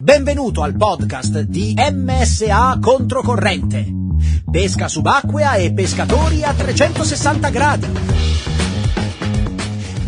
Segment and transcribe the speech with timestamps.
[0.00, 3.84] Benvenuto al podcast di MSA Controcorrente.
[4.48, 7.88] Pesca subacquea e pescatori a 360 gradi.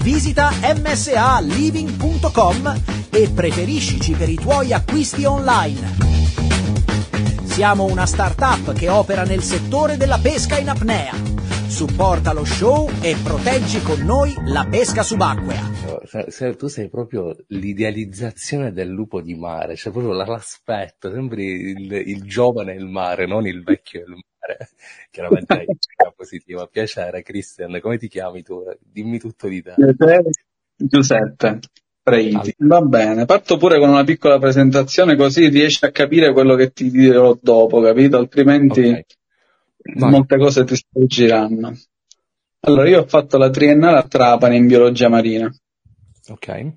[0.01, 5.97] Visita msaliving.com e preferiscici per i tuoi acquisti online.
[7.43, 11.30] Siamo una startup che opera nel settore della pesca in apnea.
[11.71, 15.63] Supporta lo show e proteggi con noi la pesca subacquea.
[16.29, 22.23] Se- tu sei proprio l'idealizzazione del lupo di mare, cioè proprio l'aspetto, sembri il, il
[22.25, 24.71] giovane il mare, non il vecchio il mare.
[25.11, 25.65] Chiaramente è
[26.03, 26.67] una positiva.
[26.67, 28.65] Piacere, Christian, come ti chiami tu?
[28.81, 29.75] Dimmi tutto di te.
[30.77, 31.61] Giuseppe
[32.03, 32.53] Preiti.
[32.59, 36.91] Va bene, parto pure con una piccola presentazione così riesci a capire quello che ti
[36.91, 38.17] dirò dopo, capito?
[38.17, 39.19] Altrimenti Ok.
[39.83, 40.11] Vai.
[40.11, 41.75] molte cose ti sfuggiranno.
[42.61, 45.51] Allora, io ho fatto la triennale a Trapani in biologia marina.
[46.29, 46.73] Ok.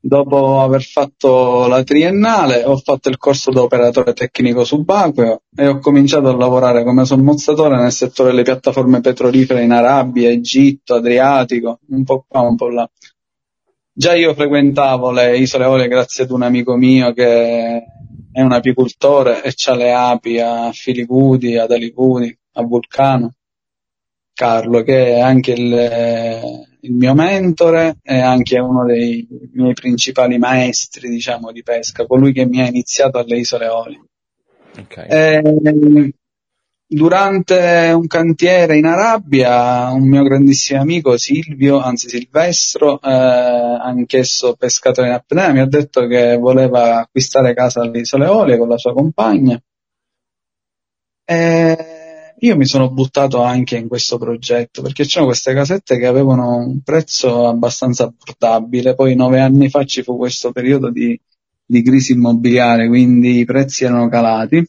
[0.00, 5.78] Dopo aver fatto la triennale ho fatto il corso da operatore tecnico subacqueo e ho
[5.78, 12.04] cominciato a lavorare come sommozzatore nel settore delle piattaforme petrolifere in Arabia, Egitto, Adriatico, un
[12.04, 12.90] po' qua, un po' là.
[13.96, 17.84] Già io frequentavo le isole Eolie grazie ad un amico mio che
[18.34, 23.32] è un apicoltore e c'ha le api a Filicudi, ad Alicudi, a Vulcano.
[24.34, 31.08] Carlo, che è anche il, il mio mentore e anche uno dei miei principali maestri,
[31.08, 34.04] diciamo, di pesca, colui che mi ha iniziato alle isole Eolie.
[34.80, 35.06] Ok.
[35.08, 36.12] Eh,
[36.86, 45.08] durante un cantiere in Arabia, un mio grandissimo amico Silvio, anzi Silvestro, eh, anch'esso pescatore
[45.08, 48.92] in apnea, mi ha detto che voleva acquistare casa alle Isole Eolie con la sua
[48.92, 49.60] compagna.
[51.26, 52.04] E
[52.38, 56.82] io mi sono buttato anche in questo progetto perché c'erano queste casette che avevano un
[56.82, 58.94] prezzo abbastanza abbordabile.
[58.94, 61.18] Poi nove anni fa ci fu questo periodo di,
[61.64, 64.66] di crisi immobiliare, quindi i prezzi erano calati.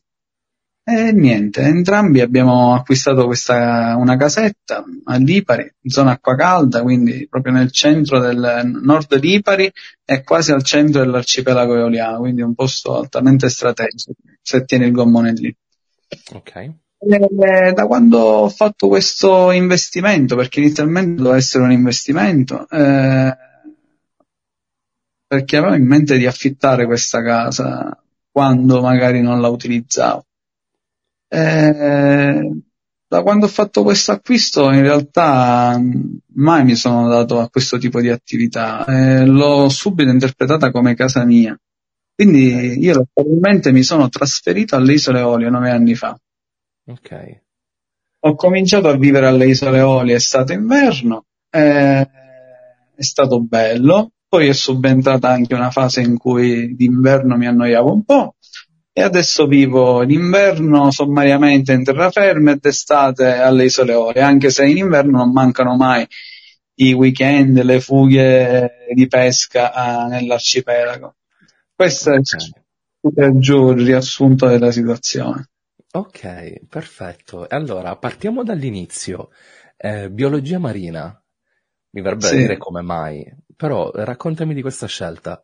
[0.87, 7.53] E niente, entrambi abbiamo acquistato questa, una casetta a Lipari, zona acqua calda, quindi proprio
[7.53, 9.71] nel centro del nord Lipari
[10.05, 15.33] e quasi al centro dell'arcipelago eoliano, quindi un posto altamente strategico, se tieni il gommone
[15.33, 15.55] lì.
[16.33, 16.55] Ok.
[16.55, 23.35] Eh, da quando ho fatto questo investimento, perché inizialmente doveva essere un investimento, eh,
[25.25, 27.99] perché avevo in mente di affittare questa casa
[28.31, 30.25] quando magari non la utilizzavo.
[31.35, 32.61] Eh,
[33.07, 35.77] da quando ho fatto questo acquisto in realtà
[36.35, 41.25] mai mi sono dato a questo tipo di attività, eh, l'ho subito interpretata come casa
[41.25, 41.59] mia.
[42.15, 46.17] Quindi io probabilmente mi sono trasferito alle Isole Eolie nove anni fa.
[46.85, 47.41] Ok.
[48.21, 52.09] Ho cominciato a vivere alle Isole Eolie estate e inverno, eh,
[52.95, 58.03] è stato bello, poi è subentrata anche una fase in cui d'inverno mi annoiavo un
[58.05, 58.35] po'
[58.97, 64.77] e adesso vivo l'inverno sommariamente in terraferma e d'estate alle Isole Eolie, anche se in
[64.77, 66.07] inverno non mancano mai
[66.75, 71.15] i weekend, le fughe di pesca ah, nell'arcipelago.
[71.75, 73.11] Questo è Ok.
[73.13, 75.49] per giù il riassunto della situazione.
[75.93, 77.47] Ok, perfetto.
[77.47, 79.29] Allora, partiamo dall'inizio.
[79.77, 81.21] Eh, biologia marina.
[81.91, 82.37] Mi verrebbe Sì.
[82.37, 83.25] dire come mai,
[83.55, 85.41] però raccontami di questa scelta.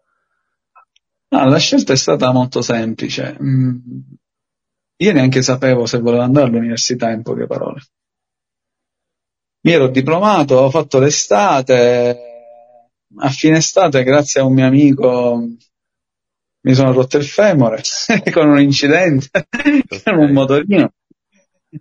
[1.34, 3.38] No, la scelta è stata molto semplice.
[3.42, 3.76] Mm,
[4.98, 7.82] Io neanche sapevo se volevo andare all'università, in poche parole.
[9.64, 12.20] Mi ero diplomato, ho fatto l'estate,
[13.20, 15.48] a fine estate, grazie a un mio amico,
[16.64, 17.82] mi sono rotto il femore
[18.32, 19.48] con un incidente
[20.04, 20.92] con un motorino.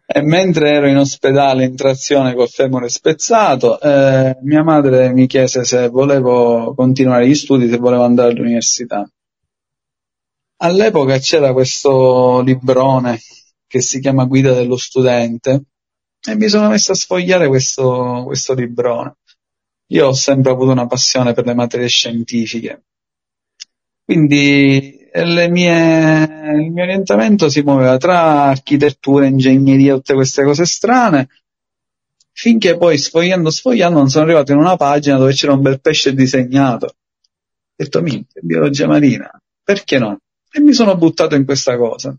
[0.07, 5.65] E mentre ero in ospedale in trazione col femore spezzato, eh, mia madre mi chiese
[5.65, 9.05] se volevo continuare gli studi, se volevo andare all'università.
[10.63, 13.19] All'epoca c'era questo librone
[13.67, 15.63] che si chiama Guida dello studente
[16.23, 19.17] e mi sono messo a sfogliare questo, questo librone.
[19.93, 22.85] Io ho sempre avuto una passione per le materie scientifiche,
[24.05, 30.67] quindi eh, le mie- il mio orientamento si muoveva tra architettura, ingegneria, tutte queste cose
[30.67, 31.29] strane,
[32.33, 36.13] finché poi sfogliando, sfogliando non sono arrivato in una pagina dove c'era un bel pesce
[36.13, 36.87] disegnato.
[36.87, 36.95] Ho
[37.77, 39.31] detto, minchia, biologia marina,
[39.65, 40.19] perché no?
[40.53, 42.17] E mi sono buttato in questa cosa.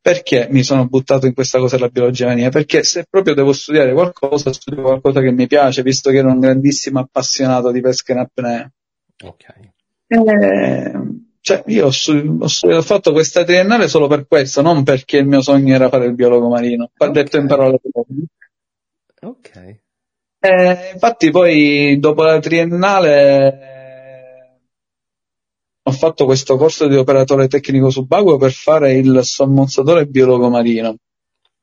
[0.00, 2.48] Perché mi sono buttato in questa cosa della biologia marina?
[2.48, 6.38] Perché se proprio devo studiare qualcosa, studio qualcosa che mi piace, visto che ero un
[6.38, 8.70] grandissimo appassionato di pesca in apnea.
[9.24, 9.44] Ok.
[10.06, 10.92] Eh,
[11.40, 15.74] cioè, io ho, ho fatto questa triennale solo per questo, non perché il mio sogno
[15.74, 16.90] era fare il biologo marino.
[16.96, 18.26] Ha detto in parole povere.
[19.22, 19.80] Ok.
[20.38, 23.75] Eh, infatti poi dopo la triennale
[25.88, 30.96] ho fatto questo corso di operatore tecnico subacqueo per fare il sommozzatore biologo marino.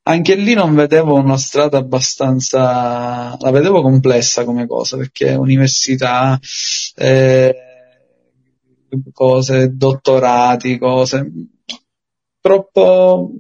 [0.04, 6.40] Anche lì non vedevo una strada abbastanza, la vedevo complessa come cosa, perché università,
[6.96, 7.56] eh,
[9.12, 11.32] cose, dottorati, cose,
[12.40, 13.32] troppo,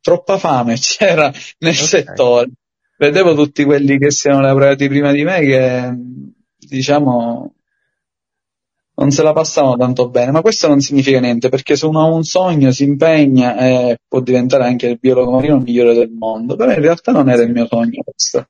[0.00, 1.74] troppa fame c'era nel okay.
[1.74, 2.50] settore.
[2.98, 5.92] Vedevo tutti quelli che si erano laureati prima di me che,
[6.56, 7.54] diciamo,
[8.94, 12.04] non se la passavano tanto bene, ma questo non significa niente, perché se uno ha
[12.04, 16.72] un sogno, si impegna e può diventare anche il biologo marino migliore del mondo, però
[16.72, 18.46] in realtà non era il mio sogno questo.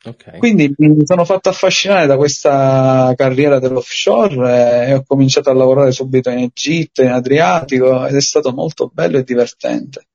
[0.00, 0.38] Okay.
[0.38, 6.30] Quindi mi sono fatto affascinare da questa carriera dell'offshore e ho cominciato a lavorare subito
[6.30, 10.06] in Egitto, in Adriatico ed è stato molto bello e divertente.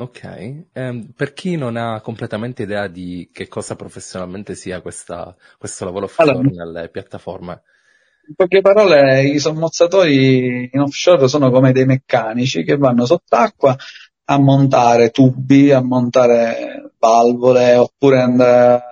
[0.00, 5.84] Ok, um, per chi non ha completamente idea di che cosa professionalmente sia questa, questo
[5.84, 7.60] lavoro offshore allora, nelle piattaforme,
[8.30, 13.76] in poche parole, i sommozzatori in offshore sono come dei meccanici che vanno sott'acqua
[14.26, 18.82] a montare tubi, a montare valvole, oppure andare,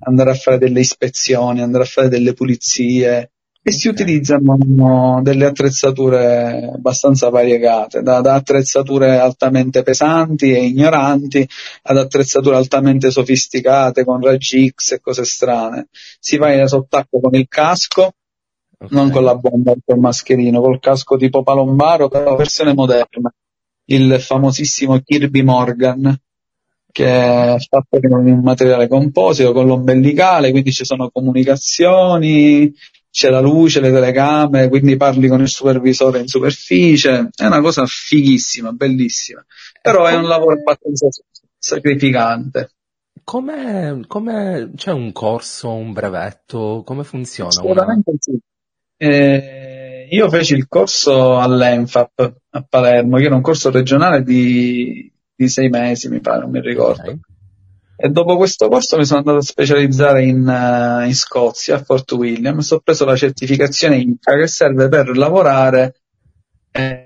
[0.00, 3.30] andare a fare delle ispezioni, andare a fare delle pulizie
[3.62, 11.48] e si utilizzano delle attrezzature abbastanza variegate, da, da, attrezzature altamente pesanti e ignoranti
[11.82, 15.86] ad attrezzature altamente sofisticate con raggi X e cose strane.
[16.18, 18.12] Si va sott'acqua con il casco,
[18.84, 18.96] okay.
[18.96, 23.32] non con la bomba col mascherino, col casco tipo palombaro, però versione moderna.
[23.86, 26.18] Il famosissimo Kirby Morgan,
[26.90, 32.72] che è fatto con un materiale composito, con l'ombelicale, quindi ci sono comunicazioni,
[33.10, 37.84] c'è la luce, le telecamere, quindi parli con il supervisore in superficie, è una cosa
[37.86, 39.44] fighissima, bellissima,
[39.80, 41.08] però è un lavoro abbastanza
[41.56, 42.70] sacrificante.
[43.22, 47.50] Come, come c'è un corso, un brevetto, come funziona?
[47.50, 48.18] Assolutamente una...
[48.20, 48.38] sì.
[48.96, 55.48] Eh, io feci il corso all'ENFAP a Palermo, che era un corso regionale di, di
[55.48, 57.02] sei mesi, mi pare, non mi ricordo.
[57.02, 57.20] Okay.
[57.96, 62.10] E dopo questo corso mi sono andato a specializzare in, uh, in Scozia, a Fort
[62.12, 65.94] William, ho preso la certificazione INCA che serve per lavorare
[66.72, 67.04] eh,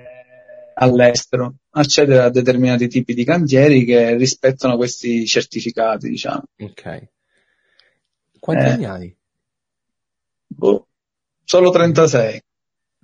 [0.74, 6.44] all'estero, accedere a determinati tipi di cantieri che rispettano questi certificati, diciamo.
[6.58, 7.08] Ok.
[8.38, 9.16] Quanti eh, anni hai?
[10.46, 10.87] Boh,
[11.48, 12.40] solo 36.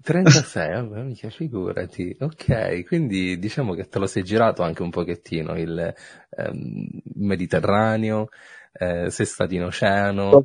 [0.03, 2.17] 36, vabbè, mica figurati.
[2.21, 5.95] Ok, quindi diciamo che te lo sei girato anche un pochettino il
[6.31, 8.29] ehm, Mediterraneo,
[8.73, 10.43] eh, sei stato in oceano.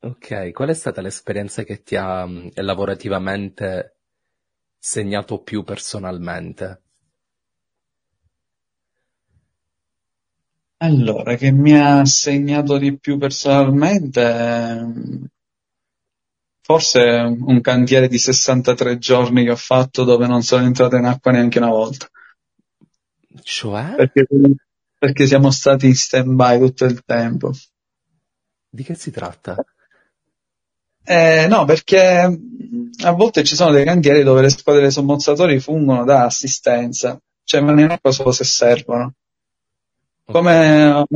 [0.00, 3.96] Ok, qual è stata l'esperienza che ti ha mh, lavorativamente
[4.78, 6.82] segnato più personalmente?
[10.78, 15.26] Allora, che mi ha segnato di più personalmente ehm,
[16.66, 21.30] Forse un cantiere di 63 giorni che ho fatto dove non sono entrato in acqua
[21.30, 22.08] neanche una volta.
[23.40, 23.94] Cioè?
[23.94, 24.26] Perché,
[24.98, 27.52] perché siamo stati in stand-by tutto il tempo.
[28.68, 29.54] Di che si tratta?
[31.04, 32.36] Eh, no, perché
[33.04, 37.62] a volte ci sono dei cantieri dove le squadre dei sommozzatori fungono da assistenza, cioè
[37.62, 39.14] vanno in acqua solo se servono.
[40.24, 41.06] Come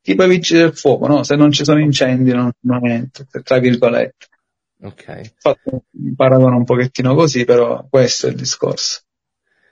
[0.00, 1.24] tipo i vigili del fuoco, no?
[1.24, 4.28] Se non ci sono incendi non, non entro, tra virgolette.
[4.82, 5.34] Ok.
[5.38, 9.00] Fatto un paragono un pochettino così, però questo è il discorso.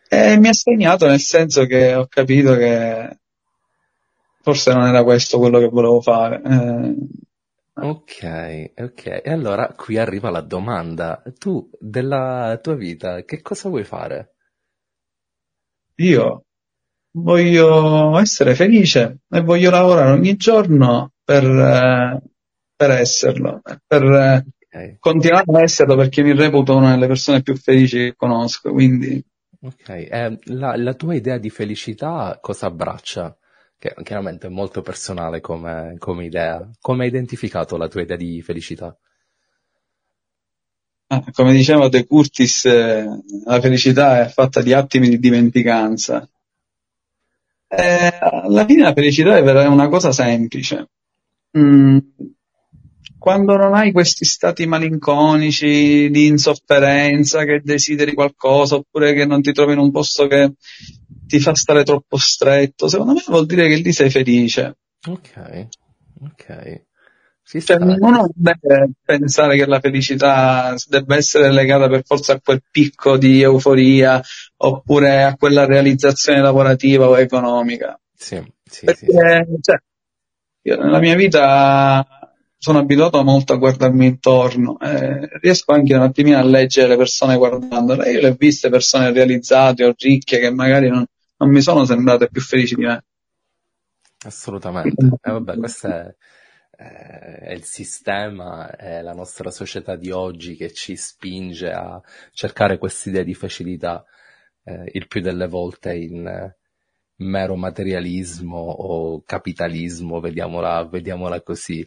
[0.09, 3.19] E mi ha segnato nel senso che ho capito che
[4.43, 6.41] forse non era questo quello che volevo fare.
[6.45, 6.95] Eh,
[7.75, 9.21] ok, ok.
[9.25, 11.23] E allora qui arriva la domanda.
[11.39, 14.35] Tu, della tua vita, che cosa vuoi fare?
[15.97, 16.45] Io
[17.13, 22.21] voglio essere felice e voglio lavorare ogni giorno per, eh,
[22.77, 24.97] per esserlo, per eh, Okay.
[24.99, 29.25] Continuare a esserlo perché mi reputo una delle persone più felici che conosco, quindi...
[29.61, 33.37] Ok, eh, la, la, tua idea di felicità cosa abbraccia?
[33.79, 36.69] Che chiaramente è molto personale come, come idea.
[36.81, 38.99] Come hai identificato la tua idea di felicità?
[41.07, 43.07] Ah, come diceva De Curtis, eh,
[43.45, 46.29] la felicità è fatta di attimi di dimenticanza.
[47.69, 50.89] Eh, alla fine la felicità è una cosa semplice.
[51.57, 51.99] Mm,
[53.25, 59.51] quando non hai questi stati malinconici di insofferenza, che desideri qualcosa, oppure che non ti
[59.55, 60.53] trovi in un posto che
[61.27, 64.77] ti fa stare troppo stretto, secondo me vuol dire che lì sei felice.
[65.07, 65.69] Ok,
[66.21, 66.83] ok.
[67.45, 73.17] Cioè, uno deve pensare che la felicità debba essere legata per forza a quel picco
[73.17, 74.21] di euforia
[74.59, 77.99] oppure a quella realizzazione lavorativa o economica.
[78.15, 79.57] Sì, sì, Perché, sì.
[79.63, 79.79] Cioè,
[80.67, 82.24] io nella mia vita
[82.65, 87.37] sono abituato molto a guardarmi intorno, eh, riesco anche un attimino a leggere le persone
[87.37, 88.11] guardandole.
[88.11, 91.05] Io le ho viste persone realizzate o ricche che magari non,
[91.37, 93.05] non mi sono sembrate più felici di me.
[94.25, 95.05] Assolutamente.
[95.05, 96.15] Eh, vabbè, questo è,
[96.79, 102.01] eh, è, il sistema, è la nostra società di oggi che ci spinge a
[102.33, 104.07] cercare quest'idea di facilità
[104.65, 106.55] eh, il più delle volte in
[107.17, 111.87] mero materialismo o capitalismo, vediamola, vediamola così.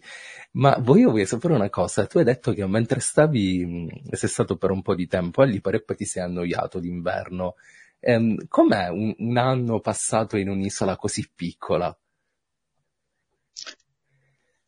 [0.52, 4.72] Ma voglio, voglio sapere una cosa, tu hai detto che mentre stavi, sei stato per
[4.72, 7.56] un po' di tempo a Lipari e poi ti sei annoiato d'inverno.
[8.00, 11.96] Ehm, com'è un, un anno passato in un'isola così piccola?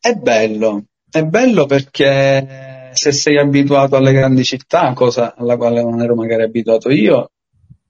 [0.00, 6.00] È bello, è bello perché se sei abituato alle grandi città, cosa alla quale non
[6.00, 7.30] ero magari abituato io,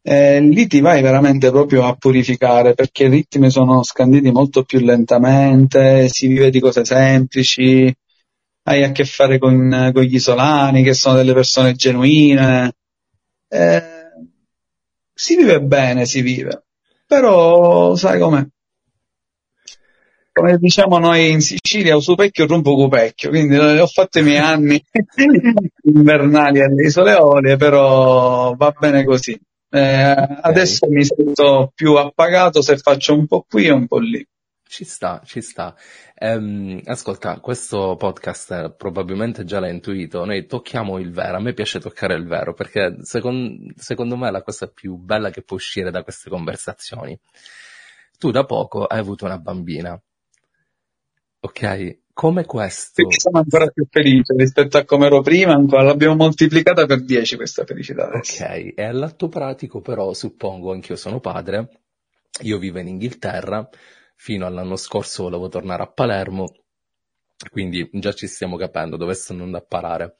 [0.02, 4.80] eh, lì ti vai veramente proprio a purificare perché i ritmi sono scanditi molto più
[4.80, 7.94] lentamente, si vive di cose semplici,
[8.64, 12.72] hai a che fare con, con gli isolani che sono delle persone genuine.
[13.48, 13.82] Eh,
[15.12, 16.64] si vive bene, si vive,
[17.06, 18.46] però sai com'è?
[20.32, 24.82] Come diciamo noi in Sicilia, uso pecchio rompo cupecchio, quindi ho fatto i miei anni
[25.84, 29.38] invernali alle isole Olie, però va bene così.
[29.72, 34.26] Eh, adesso mi sento più appagato se faccio un po' qui e un po' lì.
[34.66, 35.74] Ci sta, ci sta.
[36.14, 41.80] Ehm, ascolta, questo podcast probabilmente già l'hai intuito, noi tocchiamo il vero, a me piace
[41.80, 45.90] toccare il vero perché second, secondo me è la cosa più bella che può uscire
[45.90, 47.18] da queste conversazioni.
[48.18, 50.00] Tu da poco hai avuto una bambina,
[51.40, 51.98] ok?
[52.20, 52.96] Come questo.
[52.96, 57.36] Quindi sono ancora più felice rispetto a come ero prima, ancora l'abbiamo moltiplicata per 10
[57.36, 58.08] questa felicità.
[58.08, 58.44] Adesso.
[58.44, 61.80] Ok, e all'atto pratico però suppongo anch'io sono padre,
[62.42, 63.66] io vivo in Inghilterra,
[64.16, 66.52] fino all'anno scorso volevo tornare a Palermo,
[67.50, 70.16] quindi già ci stiamo capendo dove sto andando a parare.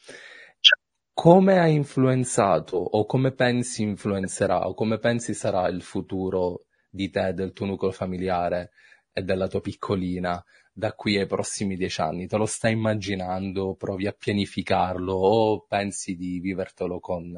[1.13, 7.35] Come ha influenzato o come pensi influenzerà o come pensi sarà il futuro di te,
[7.35, 8.71] del tuo nucleo familiare
[9.13, 10.43] e della tua piccolina
[10.81, 12.27] da qui ai prossimi dieci anni?
[12.27, 13.77] Te lo stai immaginando?
[13.79, 17.33] Provi a pianificarlo o pensi di vivertelo con,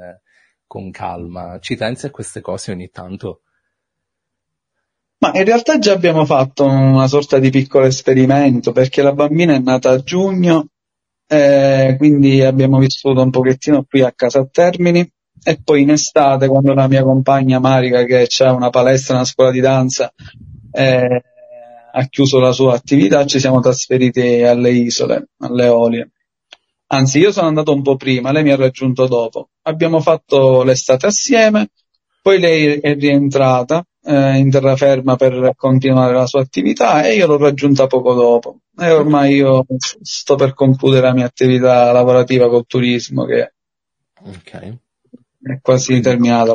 [0.66, 1.58] con calma?
[1.58, 3.42] Ci pensi a queste cose ogni tanto?
[5.18, 9.58] Ma in realtà già abbiamo fatto una sorta di piccolo esperimento perché la bambina è
[9.58, 10.68] nata a giugno,
[11.26, 15.08] eh, quindi abbiamo vissuto un pochettino qui a casa a Termini
[15.44, 19.50] e poi in estate quando la mia compagna Marica che ha una palestra, una scuola
[19.50, 20.12] di danza,
[20.72, 21.22] eh,
[21.94, 26.10] ha chiuso la sua attività, ci siamo trasferiti alle isole, alle Olie.
[26.88, 29.50] Anzi, io sono andato un po' prima, lei mi ha raggiunto dopo.
[29.62, 31.68] Abbiamo fatto l'estate assieme,
[32.20, 37.38] poi lei è rientrata eh, in terraferma per continuare la sua attività e io l'ho
[37.38, 38.58] raggiunta poco dopo.
[38.78, 39.64] E ormai io
[40.02, 43.52] sto per concludere la mia attività lavorativa col turismo che
[44.22, 44.78] okay.
[45.42, 46.54] è quasi Quindi, terminata.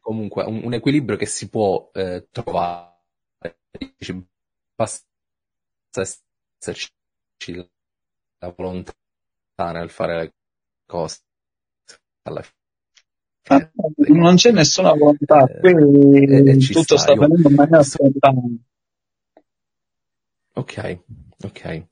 [0.00, 2.92] Comunque, un, un, equilibrio che si può eh, trovare
[4.74, 5.04] basta
[5.92, 6.90] esserci
[8.38, 8.92] la volontà
[9.56, 10.34] nel fare le
[10.86, 11.18] cose
[12.22, 12.62] alla fine.
[13.46, 13.70] Ah,
[14.08, 18.56] non c'è nessuna volontà, eh, qui eh, tutto sta avvenendo in maniera spontanea.
[20.54, 20.98] Ok,
[21.42, 21.86] ok.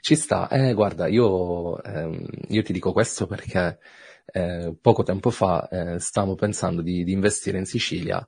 [0.00, 0.48] Ci sta.
[0.48, 3.78] Eh, guarda, io, ehm, io ti dico questo perché
[4.26, 8.24] eh, poco tempo fa eh, stavo pensando di, di investire in Sicilia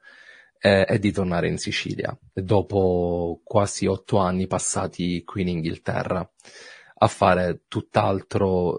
[0.59, 6.29] è, è di tornare in Sicilia, dopo quasi otto anni passati qui in Inghilterra,
[7.01, 8.79] a fare tutt'altro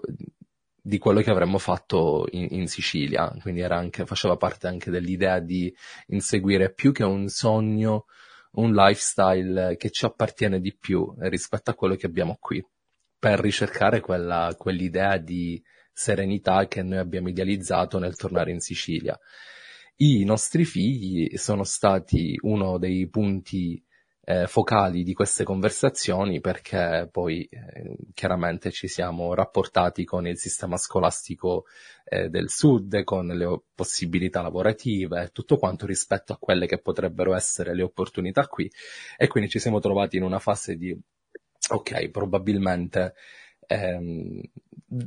[0.82, 5.74] di quello che avremmo fatto in, in Sicilia, quindi anche, faceva parte anche dell'idea di
[6.08, 8.06] inseguire più che un sogno,
[8.52, 12.64] un lifestyle che ci appartiene di più rispetto a quello che abbiamo qui,
[13.18, 19.18] per ricercare quella, quell'idea di serenità che noi abbiamo idealizzato nel tornare in Sicilia
[20.02, 23.82] i nostri figli sono stati uno dei punti
[24.24, 30.78] eh, focali di queste conversazioni perché poi eh, chiaramente ci siamo rapportati con il sistema
[30.78, 31.64] scolastico
[32.04, 37.74] eh, del sud, con le possibilità lavorative, tutto quanto rispetto a quelle che potrebbero essere
[37.74, 38.70] le opportunità qui.
[39.18, 40.98] E quindi ci siamo trovati in una fase di
[41.68, 43.14] ok, probabilmente
[43.66, 44.40] ehm,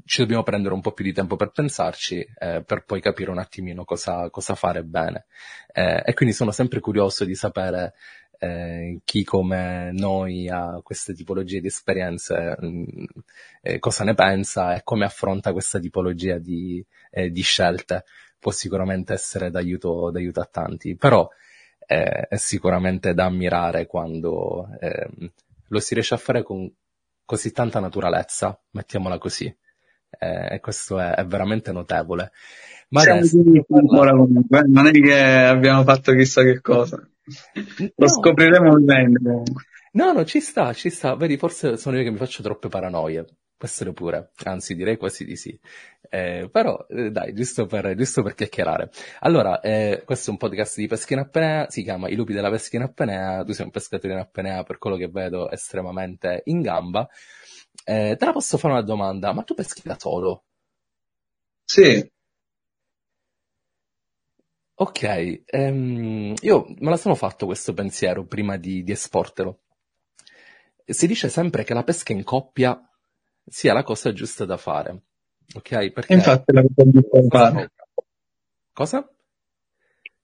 [0.05, 3.39] ci dobbiamo prendere un po' più di tempo per pensarci, eh, per poi capire un
[3.39, 5.25] attimino cosa, cosa fare bene.
[5.73, 7.93] Eh, e quindi sono sempre curioso di sapere
[8.39, 12.83] eh, chi come noi ha queste tipologie di esperienze, mh, mm,
[13.61, 18.05] eh, cosa ne pensa e come affronta questa tipologia di, eh, di scelte.
[18.39, 21.29] Può sicuramente essere d'aiuto, d'aiuto a tanti, però
[21.87, 25.31] eh, è sicuramente da ammirare quando ehm,
[25.67, 26.69] lo si riesce a fare con
[27.25, 29.53] così tanta naturalezza, mettiamola così.
[30.19, 32.31] Eh, e questo è, è, veramente notevole.
[32.89, 33.39] Ma adesso...
[33.39, 36.97] eh, non è che abbiamo fatto chissà che cosa.
[36.97, 37.89] No.
[37.95, 39.63] Lo scopriremo bene comunque.
[39.93, 41.15] No, no, ci sta, ci sta.
[41.15, 43.25] Vedi, forse sono io che mi faccio troppe paranoie.
[43.63, 45.57] Essere pure, anzi direi quasi di sì.
[46.09, 48.89] Eh, però, eh, dai, giusto per, giusto per chiacchierare.
[49.21, 52.49] Allora, eh, questo è un podcast di pesca in apnea, si chiama I lupi della
[52.49, 56.59] pesca in apnea, tu sei un pescatore in apnea, per quello che vedo, estremamente in
[56.59, 57.07] gamba.
[57.85, 60.45] Eh, te la posso fare una domanda, ma tu peschi da solo?
[61.65, 62.11] Sì.
[64.75, 69.59] Ok, ehm, io me la sono fatto questo pensiero prima di, di esportelo.
[70.85, 72.79] Si dice sempre che la pesca in coppia
[73.45, 75.03] sia la cosa giusta da fare.
[75.55, 75.91] Ok?
[75.91, 76.13] Perché...
[76.13, 77.71] Infatti è la cosa giusta da fare.
[78.73, 79.09] Cosa?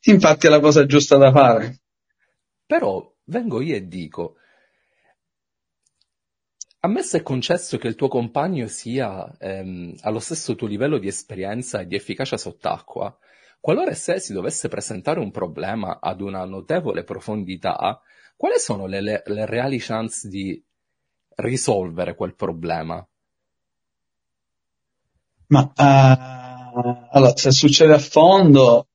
[0.02, 1.80] Infatti è la cosa giusta da fare.
[2.66, 4.36] Però vengo io e dico,
[6.82, 11.82] ammesso e concesso che il tuo compagno sia ehm, allo stesso tuo livello di esperienza
[11.82, 13.18] e di efficacia sott'acqua,
[13.60, 18.02] qualora se si dovesse presentare un problema ad una notevole profondità,
[18.36, 20.62] quali sono le, le, le reali chance di
[21.36, 23.06] risolvere quel problema?
[25.48, 28.88] Ma uh, allora, se succede a fondo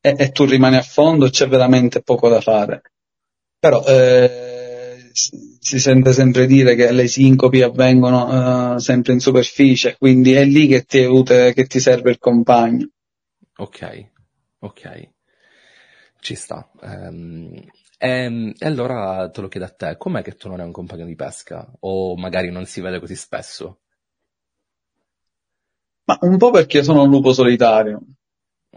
[0.00, 2.82] e, e, tu rimani a fondo, c'è veramente poco da fare.
[3.58, 4.55] Però eh,
[5.16, 10.66] si sente sempre dire che le sincopi avvengono uh, sempre in superficie, quindi è lì
[10.66, 12.90] che ti, aiuta, che ti serve il compagno.
[13.56, 14.10] Ok,
[14.58, 15.10] ok,
[16.20, 16.70] ci sta.
[16.82, 17.54] Um,
[17.98, 20.72] e, ehm, e, allora te lo chiedo a te, com'è che tu non hai un
[20.72, 21.66] compagno di pesca?
[21.80, 23.80] O magari non si vede così spesso?
[26.04, 28.00] Ma un po' perché sono un lupo solitario.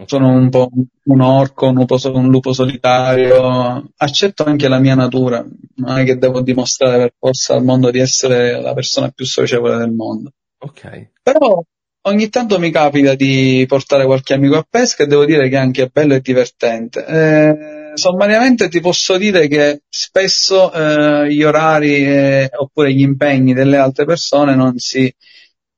[0.06, 0.70] Sono un po'
[1.04, 3.90] un orco, un lupo, un lupo solitario.
[3.96, 5.44] Accetto anche la mia natura.
[5.76, 9.76] Non è che devo dimostrare per forza al mondo di essere la persona più socievole
[9.76, 10.32] del mondo.
[10.58, 11.10] Ok.
[11.22, 11.62] Però
[12.02, 15.84] ogni tanto mi capita di portare qualche amico a pesca e devo dire che anche
[15.84, 17.04] è bello e divertente.
[17.06, 17.56] Eh,
[17.94, 24.04] sommariamente ti posso dire che spesso eh, gli orari eh, oppure gli impegni delle altre
[24.04, 25.12] persone non si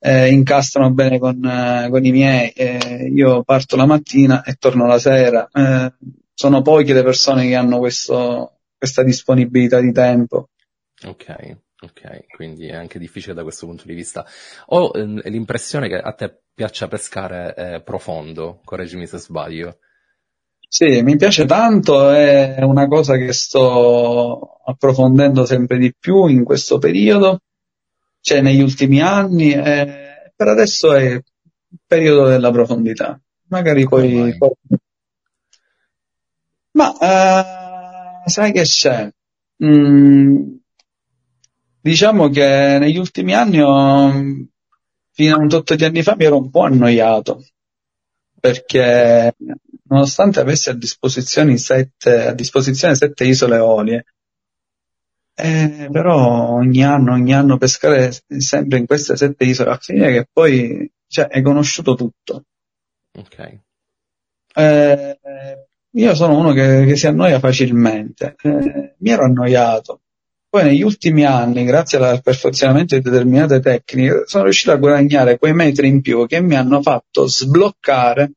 [0.04, 2.50] eh, incastrano bene con, eh, con i miei.
[2.50, 5.48] Eh, io parto la mattina e torno la sera.
[5.52, 5.92] Eh,
[6.34, 10.48] sono poche le persone che hanno questo, questa disponibilità di tempo.
[11.04, 14.26] Ok, ok, quindi è anche difficile da questo punto di vista.
[14.66, 19.78] Ho ehm, l'impressione che a te piaccia pescare eh, profondo, correggimi se sbaglio.
[20.68, 26.78] Sì, mi piace tanto, è una cosa che sto approfondendo sempre di più in questo
[26.78, 27.40] periodo
[28.22, 31.22] cioè negli ultimi anni, eh, per adesso è il
[31.86, 33.20] periodo della profondità.
[33.48, 34.34] Magari poi...
[34.38, 34.50] poi...
[36.70, 39.12] Ma eh, sai che c'è?
[39.62, 40.54] Mm,
[41.80, 44.10] diciamo che negli ultimi anni, ho,
[45.10, 47.44] fino a un tot di anni fa, mi ero un po' annoiato
[48.42, 49.36] perché
[49.84, 54.06] nonostante avessi a disposizione sette, a disposizione sette isole olie,
[55.34, 60.28] eh, però ogni anno, ogni anno pescare sempre in queste sette isole a finire che
[60.30, 62.44] poi cioè, hai conosciuto tutto.
[63.18, 63.58] Ok.
[64.54, 65.18] Eh,
[65.90, 68.34] io sono uno che, che si annoia facilmente.
[68.42, 70.00] Eh, mi ero annoiato.
[70.48, 75.54] Poi negli ultimi anni, grazie al perfezionamento di determinate tecniche, sono riuscito a guadagnare quei
[75.54, 78.32] metri in più che mi hanno fatto sbloccare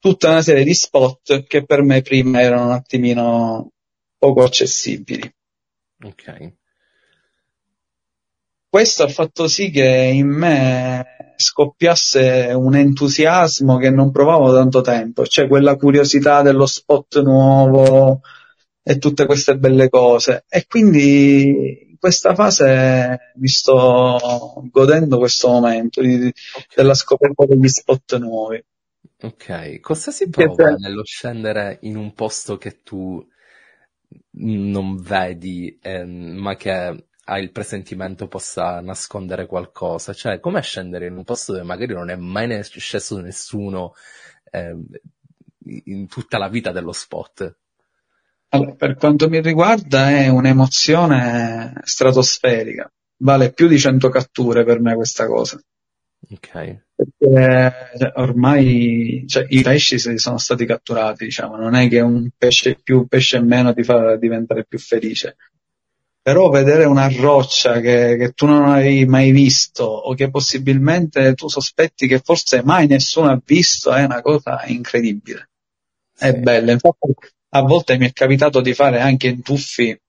[0.00, 3.70] tutta una serie di spot che per me prima erano un attimino
[4.18, 5.32] poco accessibili.
[6.02, 6.52] Ok.
[8.68, 14.80] Questo ha fatto sì che in me scoppiasse un entusiasmo che non provavo da tanto
[14.80, 18.20] tempo, cioè quella curiosità dello spot nuovo
[18.82, 20.44] e tutte queste belle cose.
[20.48, 26.32] E quindi in questa fase mi sto godendo questo momento di, okay.
[26.74, 28.60] della scoperta degli spot nuovi.
[29.22, 33.24] Ok, cosa si prova nello scendere in un posto che tu
[34.32, 40.12] non vedi, ehm, ma che hai il presentimento possa nascondere qualcosa.
[40.12, 43.94] Cioè, come scendere in un posto dove magari non è mai sceso nessuno
[44.50, 44.76] eh,
[45.84, 47.56] in tutta la vita dello spot?
[48.48, 52.90] Allora, per quanto mi riguarda è un'emozione stratosferica.
[53.16, 55.60] Vale più di 100 catture per me questa cosa.
[56.30, 56.82] Ok.
[56.96, 62.78] Perché cioè, ormai cioè, i pesci sono stati catturati, diciamo, non è che un pesce
[62.82, 65.36] più, un pesce meno ti fa diventare più felice.
[66.22, 71.48] Però vedere una roccia che, che tu non hai mai visto o che possibilmente tu
[71.48, 75.50] sospetti che forse mai nessuno ha visto è una cosa incredibile.
[76.16, 76.72] È bella.
[76.72, 77.12] Infatti
[77.50, 80.00] a volte mi è capitato di fare anche intuffi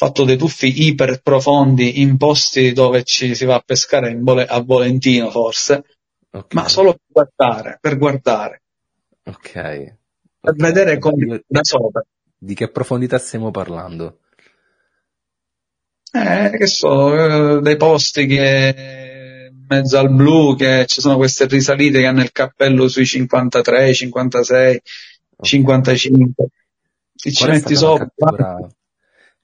[0.00, 4.58] fatto dei tuffi iper profondi in posti dove ci si va a pescare vole- a
[4.62, 5.84] Volentino forse,
[6.30, 6.48] okay.
[6.52, 8.62] ma solo per guardare, per guardare.
[9.24, 9.52] Ok.
[9.52, 10.56] Per okay.
[10.56, 12.02] vedere come da sopra.
[12.38, 14.20] Di che profondità stiamo parlando?
[16.12, 21.44] Eh, che so, eh, dei posti che in mezzo al blu, che ci sono queste
[21.44, 24.80] risalite che hanno il cappello sui 53, 56, okay.
[25.42, 26.46] 55.
[27.16, 28.08] Ti ci metti sopra.
[28.16, 28.70] Cattura,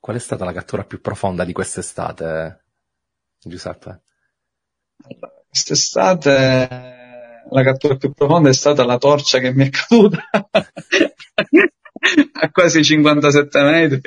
[0.07, 2.67] qual è stata la cattura più profonda di quest'estate,
[3.43, 4.03] Giuseppe?
[5.49, 6.69] Quest'estate
[7.51, 10.29] la cattura più profonda è stata la torcia che mi è caduta
[12.41, 14.01] a quasi 57 metri.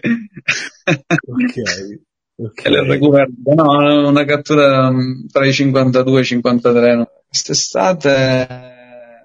[0.86, 1.54] ok.
[2.38, 3.00] Okay.
[3.54, 6.96] No, una cattura mm, tra i 52 e i 53.
[6.96, 7.10] No.
[7.28, 8.48] Quest'estate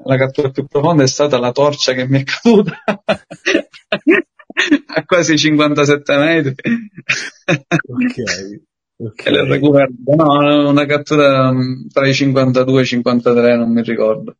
[0.02, 2.82] la cattura più profonda è stata la torcia che mi è caduta
[4.94, 6.54] a quasi 57 metri.
[7.46, 8.62] ok.
[8.96, 9.34] Okay.
[9.34, 9.92] E recuperato.
[10.04, 14.36] No, una cattura mm, tra i 52 e i 53, non mi ricordo.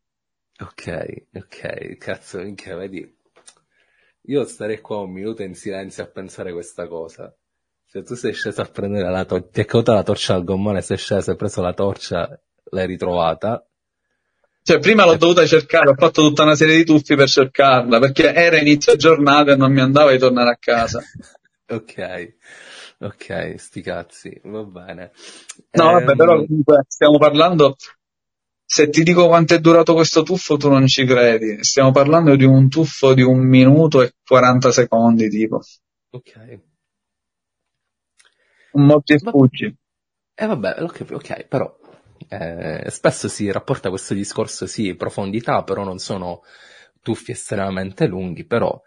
[0.57, 3.13] Ok, ok, cazzo, minchia, vedi.
[4.27, 7.35] Io starei qua un minuto in silenzio a pensare questa cosa.
[7.87, 10.81] Cioè, tu sei sceso a prendere la torcia, ti è caduta la torcia al gommone,
[10.81, 13.67] sei sceso, hai preso la torcia, l'hai ritrovata.
[14.65, 15.17] Cioè, prima l'ho e...
[15.17, 19.51] dovuta cercare, ho fatto tutta una serie di tuffi per cercarla, perché era inizio giornata
[19.51, 21.01] e non mi andava di tornare a casa.
[21.69, 22.33] ok,
[22.99, 25.11] ok, sti cazzi, va bene.
[25.71, 27.75] No, vabbè, però comunque stiamo parlando,
[28.65, 32.45] se ti dico quanto è durato questo tuffo tu non ci credi, stiamo parlando di
[32.45, 35.61] un tuffo di un minuto e 40 secondi, tipo.
[36.09, 36.73] Ok
[38.75, 39.65] molti sfuggi.
[39.65, 41.77] E eh, vabbè, ok, però
[42.29, 46.41] eh, spesso si rapporta questo discorso, sì, profondità, però non sono
[47.01, 48.81] tuffi estremamente lunghi, però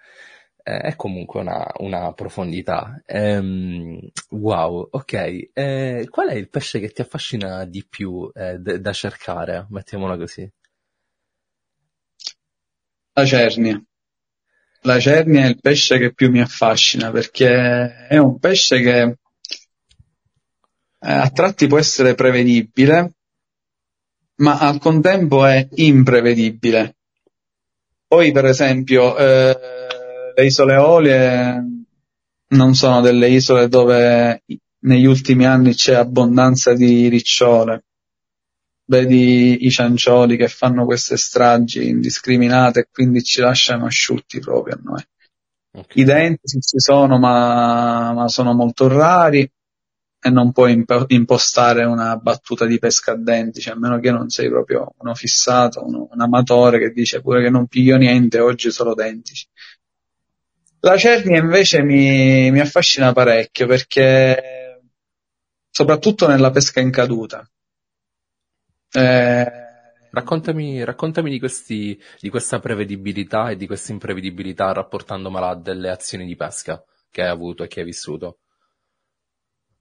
[0.62, 3.01] eh, è comunque una, una profondità.
[3.07, 3.98] Ehm,
[4.31, 5.12] wow, ok.
[5.53, 9.66] Eh, qual è il pesce che ti affascina di più eh, d- da cercare?
[9.70, 10.51] Mettiamola così.
[13.16, 13.83] La cernia.
[14.83, 19.16] La cernia è il pesce che più mi affascina perché è un pesce che eh,
[21.01, 23.14] a tratti può essere prevedibile,
[24.38, 26.96] ma al contempo è imprevedibile.
[28.07, 29.59] Poi, per esempio, eh,
[30.35, 31.64] le isole Eolie
[32.48, 34.42] non sono delle isole dove
[34.81, 37.85] negli ultimi anni c'è abbondanza di ricciole.
[38.85, 44.81] Vedi i ciancioli che fanno queste stragi indiscriminate e quindi ci lasciano asciutti proprio a
[44.83, 45.05] noi.
[45.70, 46.03] Okay.
[46.03, 49.51] I denti ci sono, ma, ma sono molto rari
[50.20, 54.11] e non puoi imp- impostare una battuta di pesca a denti, cioè, a meno che
[54.11, 58.40] non sei proprio uno fissato, uno, un amatore che dice pure che non piglio niente,
[58.40, 59.33] oggi solo denti.
[60.81, 64.83] La cernia invece mi, mi affascina parecchio perché
[65.70, 67.48] soprattutto nella pesca in caduta.
[68.90, 69.66] Eh,
[70.11, 76.24] Raccontami, raccontami di, questi, di, questa prevedibilità e di questa imprevedibilità rapportandomela a delle azioni
[76.24, 78.38] di pesca che hai avuto e che hai vissuto.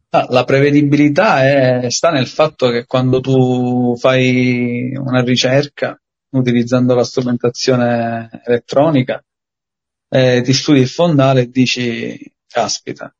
[0.09, 7.03] Ah, la prevedibilità è, sta nel fatto che quando tu fai una ricerca utilizzando la
[7.03, 9.21] strumentazione elettronica,
[10.09, 12.17] eh, ti studi il fondale e dici,
[12.47, 13.13] caspita,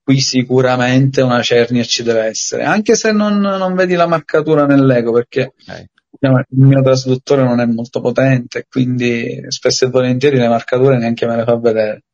[0.00, 5.12] qui sicuramente una cernia ci deve essere, anche se non, non vedi la marcatura nell'ego,
[5.12, 5.88] perché okay.
[6.20, 11.36] il mio trasduttore non è molto potente, quindi spesso e volentieri le marcature neanche me
[11.36, 12.04] le fa vedere.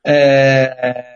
[0.00, 1.15] Eh,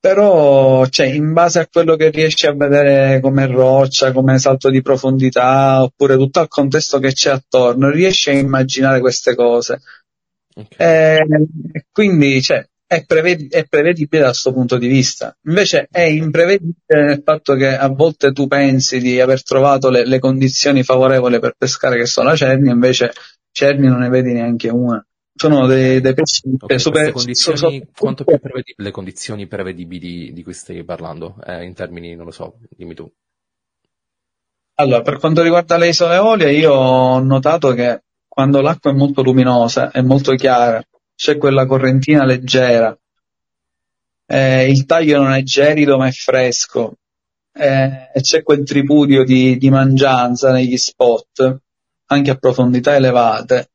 [0.00, 4.80] però cioè, in base a quello che riesci a vedere come roccia, come salto di
[4.80, 9.80] profondità, oppure tutto il contesto che c'è attorno, riesci a immaginare queste cose.
[10.54, 11.16] Okay.
[11.16, 15.36] E, quindi cioè, è, preved- è, prevedibile da questo punto di vista.
[15.46, 20.18] Invece è imprevedibile nel fatto che a volte tu pensi di aver trovato le, le
[20.20, 23.12] condizioni favorevoli per pescare che sono la cernia, invece
[23.50, 25.04] cerni non ne vedi neanche una
[25.38, 30.32] sono dei, dei pesci okay, super, condizioni, so, so, quanto più prevedibili le condizioni prevedibili
[30.32, 33.10] di cui stai parlando eh, in termini non lo so dimmi tu.
[34.74, 39.22] Allora per quanto riguarda le isole Eolie io ho notato che quando l'acqua è molto
[39.22, 40.82] luminosa è molto chiara
[41.14, 42.96] c'è quella correntina leggera
[44.26, 46.94] eh, il taglio non è gelido ma è fresco
[47.52, 51.60] eh, e c'è quel tripudio di, di mangianza negli spot
[52.06, 53.70] anche a profondità elevate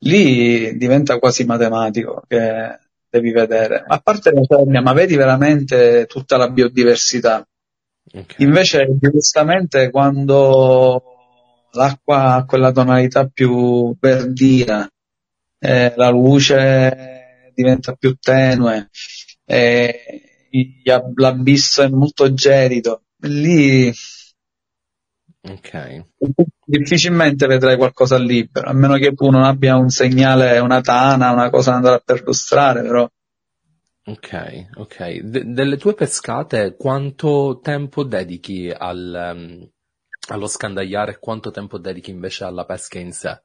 [0.00, 3.82] lì diventa quasi matematico che devi vedere.
[3.86, 7.46] A parte la Cernia, ma vedi veramente tutta la biodiversità.
[8.12, 8.46] Okay.
[8.46, 11.02] Invece, giustamente, quando
[11.72, 14.88] l'acqua ha quella tonalità più verdina,
[15.58, 18.88] eh, la luce diventa più tenue,
[19.44, 20.00] eh,
[21.14, 23.02] l'abisso è molto gelido.
[23.22, 23.92] Lì
[25.42, 25.74] Ok.
[26.64, 31.50] difficilmente vedrai qualcosa libero, a meno che tu non abbia un segnale, una tana, una
[31.50, 33.08] cosa da andare a perlustrare, però.
[34.06, 35.20] Ok, ok.
[35.20, 39.68] De- delle tue pescate, quanto tempo dedichi al, um,
[40.28, 43.40] allo scandagliare e quanto tempo dedichi invece alla pesca in sé?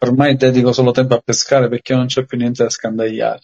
[0.00, 3.40] Ormai dedico solo tempo a pescare perché non c'è più niente da scandagliare.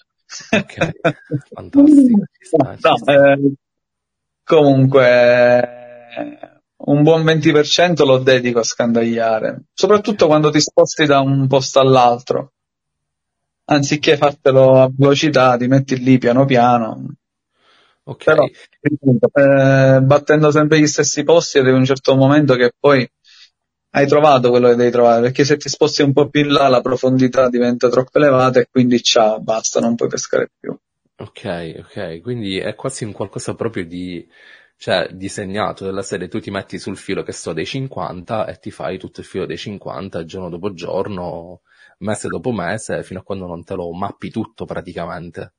[0.52, 0.74] Ok,
[1.54, 2.24] fantastico.
[2.40, 3.52] Sta, No, eh,
[4.44, 5.02] comunque,
[6.86, 12.52] un buon 20% lo dedico a scandagliare, soprattutto quando ti sposti da un posto all'altro.
[13.66, 17.06] Anziché fartelo a velocità, ti metti lì piano piano.
[18.04, 23.08] Ok, Però, eh, battendo sempre gli stessi posti, arriva un certo momento che poi
[23.90, 26.68] hai trovato quello che devi trovare, perché se ti sposti un po' più in là
[26.68, 30.76] la profondità diventa troppo elevata e quindi ciao, basta, non puoi pescare più.
[31.18, 32.20] ok, ok.
[32.20, 34.26] Quindi è quasi un qualcosa proprio di,
[34.76, 36.28] cioè, disegnato della serie.
[36.28, 39.46] Tu ti metti sul filo che so dei 50 e ti fai tutto il filo
[39.46, 41.62] dei 50 giorno dopo giorno,
[41.98, 45.54] mese dopo mese, fino a quando non te lo mappi tutto praticamente.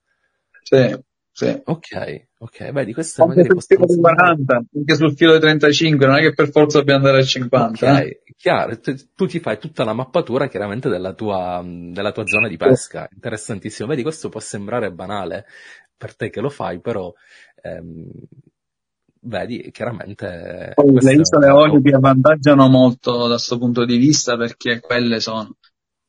[0.62, 0.98] Sì,
[1.32, 1.62] sì.
[1.66, 2.72] Ok, ok.
[2.72, 4.16] Vedi, queste Anche magari sul filo sembrare...
[4.16, 8.02] 40, anche sul filo di 35, non è che per forza dobbiamo andare a 50.
[8.02, 8.22] eh.
[8.26, 12.48] Ok, chiaro, tu, tu ti fai tutta la mappatura chiaramente della tua, della tua zona
[12.48, 13.88] di pesca, interessantissimo.
[13.88, 15.46] Vedi, questo può sembrare banale
[15.96, 17.14] per te che lo fai, però
[17.62, 18.10] ehm,
[19.28, 21.48] vedi, chiaramente Poi le isole.
[21.48, 25.56] Eolie ti avvantaggiano molto da questo punto di vista perché quelle sono.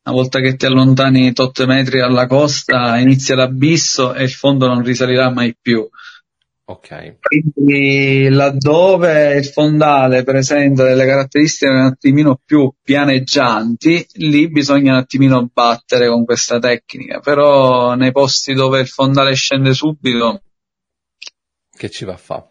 [0.04, 4.82] Una volta che ti allontani tot metri dalla costa, inizia l'abisso e il fondo non
[4.82, 5.86] risalirà mai più.
[6.70, 14.98] Ok, Quindi laddove il fondale presenta delle caratteristiche un attimino più pianeggianti, lì bisogna un
[14.98, 17.20] attimino battere con questa tecnica.
[17.20, 20.42] Però nei posti dove il fondale scende subito,
[21.78, 22.44] che ci va a fa?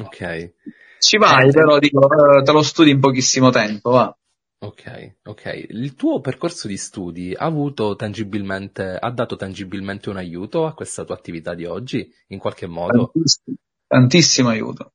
[0.00, 0.52] Ok,
[0.98, 2.06] ci vai, Eh, però dico,
[2.38, 4.16] eh, te lo studi in pochissimo tempo, va.
[4.60, 5.66] ok, ok.
[5.70, 11.04] Il tuo percorso di studi ha avuto tangibilmente, ha dato tangibilmente un aiuto a questa
[11.04, 13.10] tua attività di oggi, in qualche modo?
[13.12, 13.56] Tantissimo,
[13.86, 14.92] tantissimo aiuto.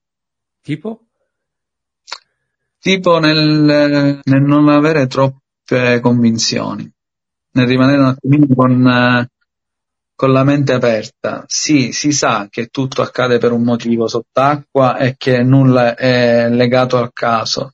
[0.62, 1.06] Tipo?
[2.80, 6.89] Tipo nel, nel non avere troppe convinzioni,
[7.52, 9.30] nel rimanere un attimino con, eh,
[10.15, 11.43] con la mente aperta.
[11.47, 16.97] Sì, si sa che tutto accade per un motivo sott'acqua e che nulla è legato
[16.97, 17.73] al caso,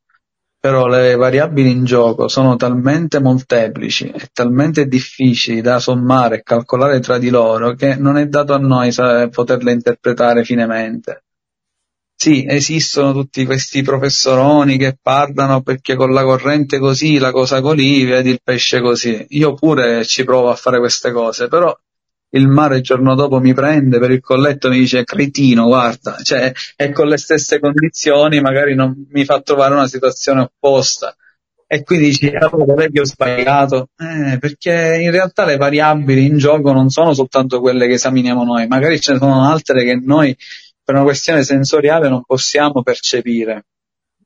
[0.60, 7.00] però le variabili in gioco sono talmente molteplici e talmente difficili da sommare e calcolare
[7.00, 8.94] tra di loro che non è dato a noi
[9.30, 11.24] poterle interpretare finemente.
[12.20, 18.04] Sì, esistono tutti questi professoroni che parlano perché con la corrente così, la cosa così,
[18.04, 19.26] vedi il pesce così.
[19.30, 21.74] Io pure ci provo a fare queste cose, però
[22.32, 26.18] il mare il giorno dopo mi prende per il colletto e mi dice cretino, guarda,
[26.22, 31.16] cioè, è con le stesse condizioni, magari non mi fa trovare una situazione opposta.
[31.72, 36.72] E quindi dici, allora vedi ho sbagliato, eh, perché in realtà le variabili in gioco
[36.72, 40.36] non sono soltanto quelle che esaminiamo noi, magari ce ne sono altre che noi
[40.84, 43.66] per una questione sensoriale non possiamo percepire.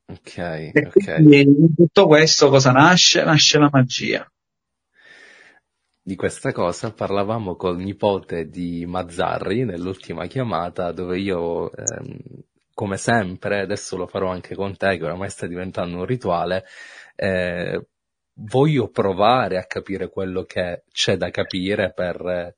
[0.06, 1.14] Ok, E ok.
[1.16, 3.22] quindi in tutto questo cosa nasce?
[3.24, 4.26] Nasce la magia.
[6.06, 12.18] Di questa cosa parlavamo col nipote di Mazzarri nell'ultima chiamata, dove io, ehm,
[12.74, 16.66] come sempre, adesso lo farò anche con te, che oramai sta diventando un rituale,
[17.16, 17.86] eh,
[18.34, 22.56] voglio provare a capire quello che c'è da capire per eh,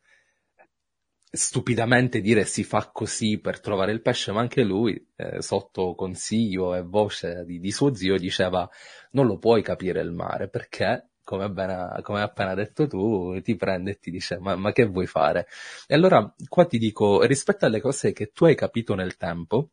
[1.30, 6.74] stupidamente dire si fa così per trovare il pesce, ma anche lui, eh, sotto consiglio
[6.74, 8.68] e voce di, di suo zio, diceva
[9.12, 13.92] non lo puoi capire il mare perché, come, appena, come appena detto tu, ti prende
[13.92, 15.48] e ti dice ma, ma che vuoi fare?
[15.88, 19.70] E allora qua ti dico, rispetto alle cose che tu hai capito nel tempo,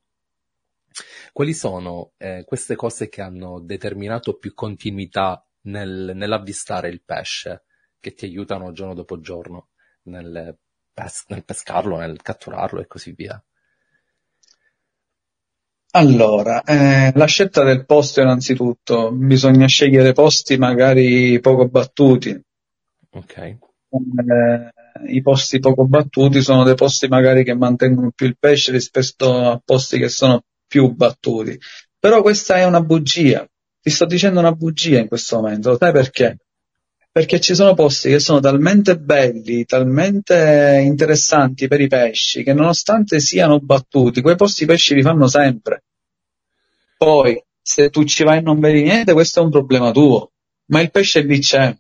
[1.32, 7.64] quali sono eh, queste cose che hanno determinato più continuità nel, nell'avvistare il pesce,
[8.00, 9.70] che ti aiutano giorno dopo giorno
[10.04, 10.58] nel,
[10.94, 13.42] pes- nel pescarlo, nel catturarlo e così via?
[15.96, 22.40] Allora, eh, la scelta del posto innanzitutto, bisogna scegliere posti magari poco battuti.
[23.12, 23.58] Ok, Eh,
[25.16, 29.62] I posti poco battuti sono dei posti magari che mantengono più il pesce rispetto a
[29.64, 31.60] posti che sono più battuti.
[32.00, 33.48] Però questa è una bugia.
[33.80, 35.78] Ti sto dicendo una bugia in questo momento.
[35.78, 36.38] Sai perché?
[37.14, 43.20] Perché ci sono posti che sono talmente belli, talmente interessanti per i pesci, che nonostante
[43.20, 45.84] siano battuti, quei posti i pesci li fanno sempre.
[46.98, 50.32] Poi, se tu ci vai e non vedi niente, questo è un problema tuo.
[50.72, 51.76] Ma il pesce lì c'è.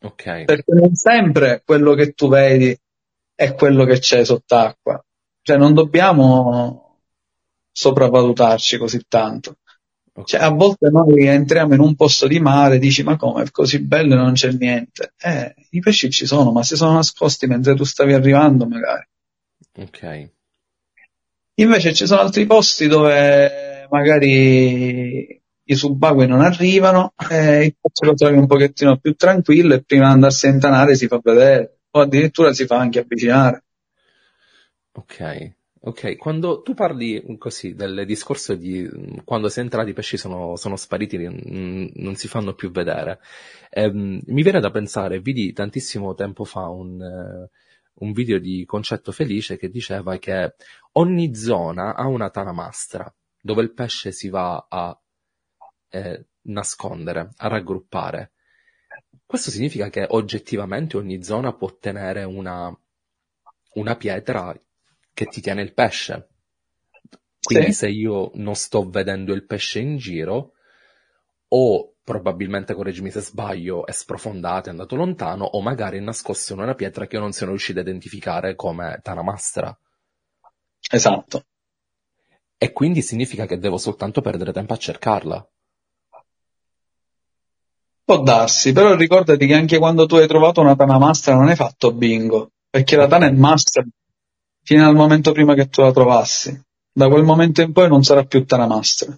[0.00, 2.74] ok, Perché non sempre quello che tu vedi
[3.34, 5.04] è quello che c'è sott'acqua.
[5.42, 7.00] cioè non dobbiamo
[7.70, 9.58] sopravvalutarci così tanto.
[10.24, 13.80] Cioè, a volte noi entriamo in un posto di mare, dici ma come, è così
[13.80, 15.12] bello e non c'è niente.
[15.18, 19.06] Eh, i pesci ci sono, ma si sono nascosti mentre tu stavi arrivando magari.
[19.76, 20.30] Ok.
[21.54, 28.14] Invece ci sono altri posti dove magari i subacquei non arrivano e il pozzo lo
[28.14, 32.00] trovi un pochettino più tranquillo e prima di andarsi a intanare si fa vedere o
[32.00, 33.64] addirittura si fa anche avvicinare.
[34.92, 36.16] Ok, ok.
[36.16, 38.88] Quando tu parli così del discorso di
[39.24, 43.20] quando sei entrato i pesci sono, sono spariti, non si fanno più vedere,
[43.70, 47.48] ehm, mi viene da pensare, vidi tantissimo tempo fa un,
[47.94, 50.54] un video di Concetto Felice che diceva che
[50.92, 55.00] ogni zona ha una tana mastra dove il pesce si va a
[55.90, 58.32] eh, nascondere, a raggruppare.
[59.24, 62.74] Questo significa che oggettivamente ogni zona può tenere una,
[63.74, 64.54] una pietra
[65.18, 66.28] che ti tiene il pesce.
[67.42, 67.72] Quindi sì.
[67.72, 70.52] se io non sto vedendo il pesce in giro,
[71.48, 76.60] o probabilmente, correggimi se sbaglio, è sprofondato, è andato lontano, o magari è nascosto in
[76.60, 79.76] una pietra che io non sono riuscito a identificare come Tanamastra.
[80.88, 81.46] Esatto.
[82.56, 85.50] E quindi significa che devo soltanto perdere tempo a cercarla.
[88.04, 91.56] Può darsi, però ricordati che anche quando tu hai trovato una tana master non hai
[91.56, 93.84] fatto bingo, perché la tana è master
[94.68, 96.60] fino al momento prima che tu la trovassi.
[96.92, 99.16] Da quel momento in poi non sarà più tana master.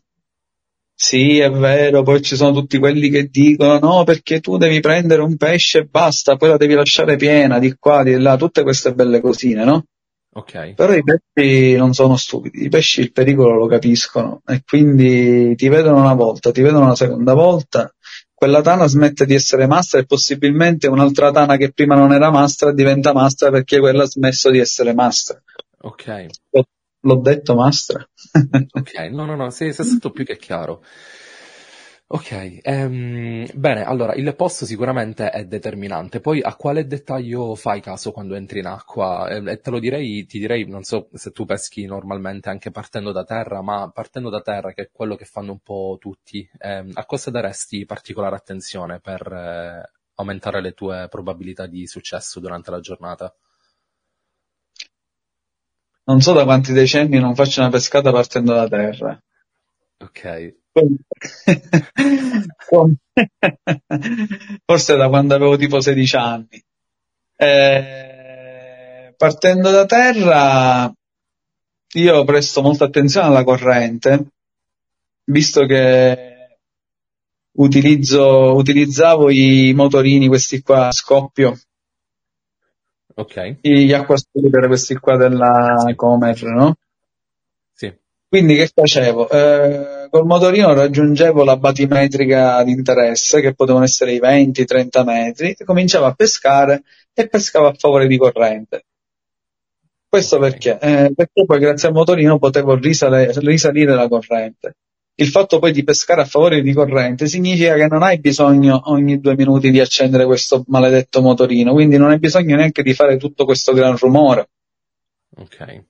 [0.95, 5.23] Sì, è vero, poi ci sono tutti quelli che dicono no, perché tu devi prendere
[5.23, 8.95] un pesce e basta, poi la devi lasciare piena di qua, di là, tutte queste
[8.95, 9.87] belle cosine, no?
[10.35, 10.75] Ok.
[10.75, 15.69] Però i pesci non sono stupidi, i pesci il pericolo lo capiscono e quindi ti
[15.69, 17.93] vedono una volta, ti vedono una seconda volta
[18.41, 22.73] quella tana smette di essere master e possibilmente un'altra tana che prima non era master
[22.73, 25.43] diventa master perché quella ha smesso di essere master.
[25.83, 26.27] Ok.
[27.03, 28.09] L'ho detto master.
[28.73, 30.83] ok, no, no, no, sei, sei stato più che chiaro.
[32.13, 38.11] Ok, ehm, bene, allora il posto sicuramente è determinante, poi a quale dettaglio fai caso
[38.11, 39.29] quando entri in acqua?
[39.29, 43.13] E, e te lo direi, ti direi, non so se tu peschi normalmente anche partendo
[43.13, 46.91] da terra, ma partendo da terra, che è quello che fanno un po' tutti, ehm,
[46.95, 52.81] a cosa daresti particolare attenzione per eh, aumentare le tue probabilità di successo durante la
[52.81, 53.33] giornata?
[56.09, 59.19] Non so da quanti decenni non faccio una pescata partendo da terra.
[60.01, 60.57] Ok.
[64.65, 66.63] Forse da quando avevo tipo 16 anni.
[67.37, 70.93] Eh, partendo da terra,
[71.95, 74.27] io presto molta attenzione alla corrente,
[75.25, 76.59] visto che
[77.53, 81.59] utilizzo, utilizzavo i motorini, questi qua a scoppio.
[83.15, 83.59] Ok.
[83.61, 86.77] Gli acquascooter, questi qua della Comer, no?
[88.31, 89.29] Quindi che facevo?
[89.29, 95.65] Eh, col motorino raggiungevo la batimetrica di interesse, che potevano essere i 20-30 metri, e
[95.65, 98.85] cominciavo a pescare e pescavo a favore di corrente.
[100.09, 100.79] Questo perché?
[100.79, 104.77] Eh, perché poi grazie al motorino potevo risale, risalire la corrente.
[105.17, 109.19] Il fatto poi di pescare a favore di corrente significa che non hai bisogno ogni
[109.19, 113.45] due minuti di accendere questo maledetto motorino, quindi non hai bisogno neanche di fare tutto
[113.45, 114.51] questo gran rumore.
[115.37, 115.89] Ok.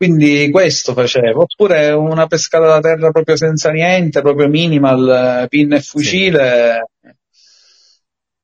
[0.00, 5.82] Quindi questo facevo, oppure una pescata da terra proprio senza niente, proprio minimal, pinna e
[5.82, 6.88] fucile.
[7.02, 7.08] Sì.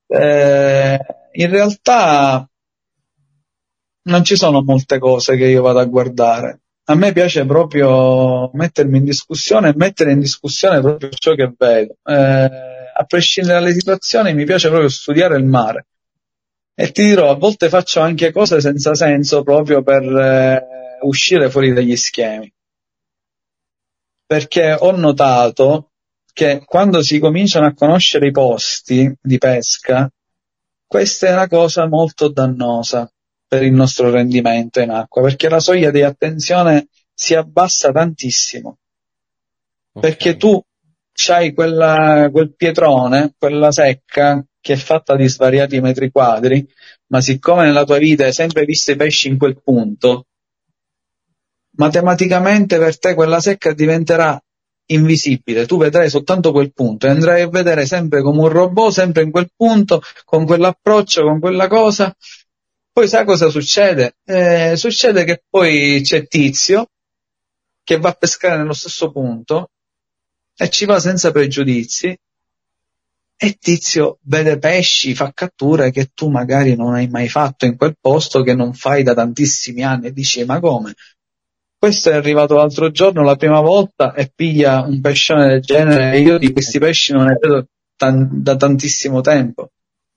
[0.09, 0.99] Eh,
[1.33, 2.47] in realtà
[4.03, 6.61] non ci sono molte cose che io vado a guardare.
[6.89, 11.97] A me piace proprio mettermi in discussione e mettere in discussione proprio ciò che vedo.
[12.05, 12.51] Eh,
[12.95, 15.87] a prescindere dalle situazioni mi piace proprio studiare il mare.
[16.75, 20.03] E ti dirò, a volte faccio anche cose senza senso proprio per...
[20.03, 22.53] Eh, uscire fuori dagli schemi.
[24.27, 25.91] Perché ho notato
[26.33, 30.11] che quando si cominciano a conoscere i posti di pesca,
[30.87, 33.11] questa è una cosa molto dannosa
[33.49, 38.79] per il nostro rendimento in acqua, perché la soglia di attenzione si abbassa tantissimo.
[39.93, 40.11] Okay.
[40.11, 40.63] Perché tu
[41.13, 46.67] c'hai quella, quel pietrone, quella secca, che è fatta di svariati metri quadri,
[47.07, 50.27] ma siccome nella tua vita hai sempre visto i pesci in quel punto,
[51.77, 54.41] matematicamente per te quella secca diventerà
[54.87, 59.23] invisibile, tu vedrai soltanto quel punto e andrai a vedere sempre come un robot, sempre
[59.23, 62.15] in quel punto, con quell'approccio, con quella cosa.
[62.93, 64.17] Poi sai cosa succede?
[64.25, 66.89] Eh, succede che poi c'è Tizio
[67.83, 69.71] che va a pescare nello stesso punto
[70.57, 72.19] e ci va senza pregiudizi
[73.39, 77.97] e Tizio vede pesci, fa catture che tu magari non hai mai fatto in quel
[78.01, 80.95] posto, che non fai da tantissimi anni e dici ma come?
[81.87, 86.37] Questo è arrivato l'altro giorno la prima volta e piglia un pescione del genere io
[86.37, 89.71] di questi pesci non ne vedo tan- da tantissimo tempo.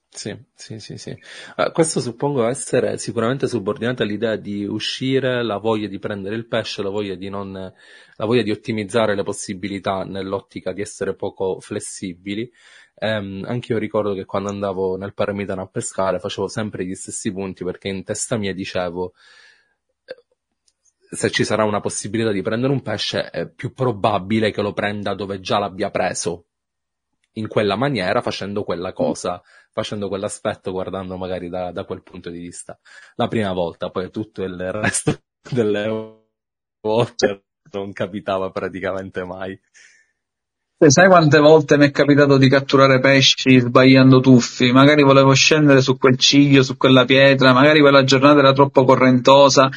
[0.10, 1.16] Sì, sì, sì, sì.
[1.58, 6.82] Uh, questo suppongo essere sicuramente subordinato all'idea di uscire, la voglia di prendere il pesce,
[6.82, 12.52] la voglia di non, la voglia di ottimizzare le possibilità nell'ottica di essere poco flessibili.
[12.96, 17.32] Um, anche io ricordo che quando andavo nel Paramitano a pescare facevo sempre gli stessi
[17.32, 19.14] punti perché in testa mia dicevo
[21.12, 25.16] se ci sarà una possibilità di prendere un pesce è più probabile che lo prenda
[25.16, 26.46] dove già l'abbia preso
[27.34, 29.42] in quella maniera, facendo quella cosa,
[29.72, 32.78] facendo quell'aspetto, guardando magari da, da quel punto di vista.
[33.16, 36.22] La prima volta, poi tutto il resto delle
[36.82, 39.60] volte non capitava praticamente mai.
[40.82, 44.72] Sai quante volte mi è capitato di catturare pesci sbagliando tuffi?
[44.72, 49.70] Magari volevo scendere su quel ciglio, su quella pietra, magari quella giornata era troppo correntosa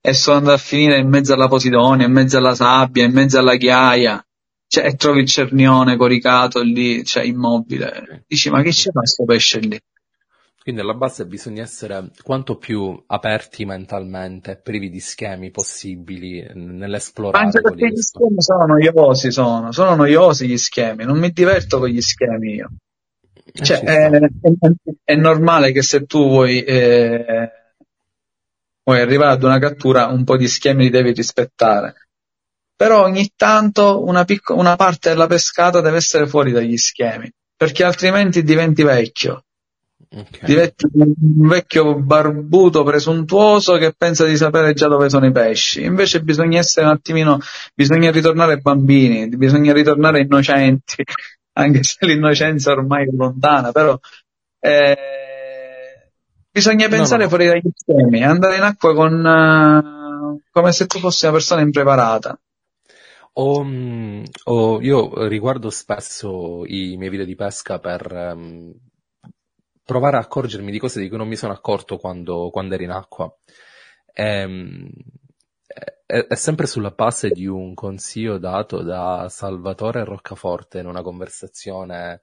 [0.00, 3.38] e sono andato a finire in mezzo alla Posidonia, in mezzo alla sabbia, in mezzo
[3.38, 4.24] alla ghiaia
[4.70, 8.22] cioè, e trovi il cernione coricato lì, cioè immobile.
[8.28, 9.80] Dici, ma che c'è questo pesce lì?
[10.62, 17.46] Quindi alla base bisogna essere quanto più aperti mentalmente, privi di schemi possibili nell'esplorare.
[17.46, 21.88] Anche perché gli schemi sono noiosi, sono, sono noiosi gli schemi, non mi diverto con
[21.88, 22.70] gli schemi io.
[23.52, 24.28] Eh, cioè, è, è,
[25.02, 27.50] è, normale che se tu vuoi, eh,
[28.82, 31.94] vuoi arrivare ad una cattura, un po' di schemi li devi rispettare
[32.80, 37.84] però ogni tanto una, picco- una parte della pescata deve essere fuori dagli schemi, perché
[37.84, 39.44] altrimenti diventi vecchio.
[40.08, 40.40] Okay.
[40.40, 45.84] Diventi un vecchio barbuto presuntuoso che pensa di sapere già dove sono i pesci.
[45.84, 47.38] Invece bisogna essere un attimino,
[47.74, 51.04] bisogna ritornare bambini, bisogna ritornare innocenti,
[51.58, 54.00] anche se l'innocenza ormai è lontana, però
[54.58, 55.29] eh,
[56.50, 57.28] bisogna pensare no, no.
[57.28, 62.38] fuori dagli schemi, andare in acqua con, uh, come se tu fossi una persona impreparata.
[63.34, 68.72] Ho, mm, ho- io riguardo spesso i miei video di pesca per ehm,
[69.84, 72.90] provare a accorgermi di cose di cui non mi sono accorto quando, quando ero in
[72.90, 73.32] acqua.
[74.12, 74.88] Ehm,
[76.06, 82.22] è, è sempre sulla base di un consiglio dato da Salvatore Roccaforte in una conversazione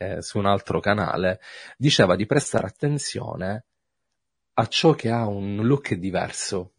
[0.00, 1.40] eh, su un altro canale.
[1.76, 3.64] Diceva di prestare attenzione
[4.54, 6.72] a ciò che ha un look diverso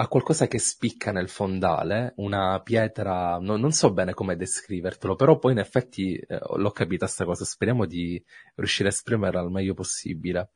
[0.00, 5.38] ha qualcosa che spicca nel fondale, una pietra, no, non so bene come descrivertelo, però
[5.38, 8.22] poi in effetti eh, l'ho capita sta cosa, speriamo di
[8.54, 10.50] riuscire a esprimerla al meglio possibile.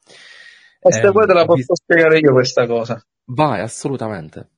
[0.81, 1.75] Se eh, poi te la posso vi...
[1.75, 3.05] spiegare io questa cosa.
[3.25, 4.49] Vai, assolutamente.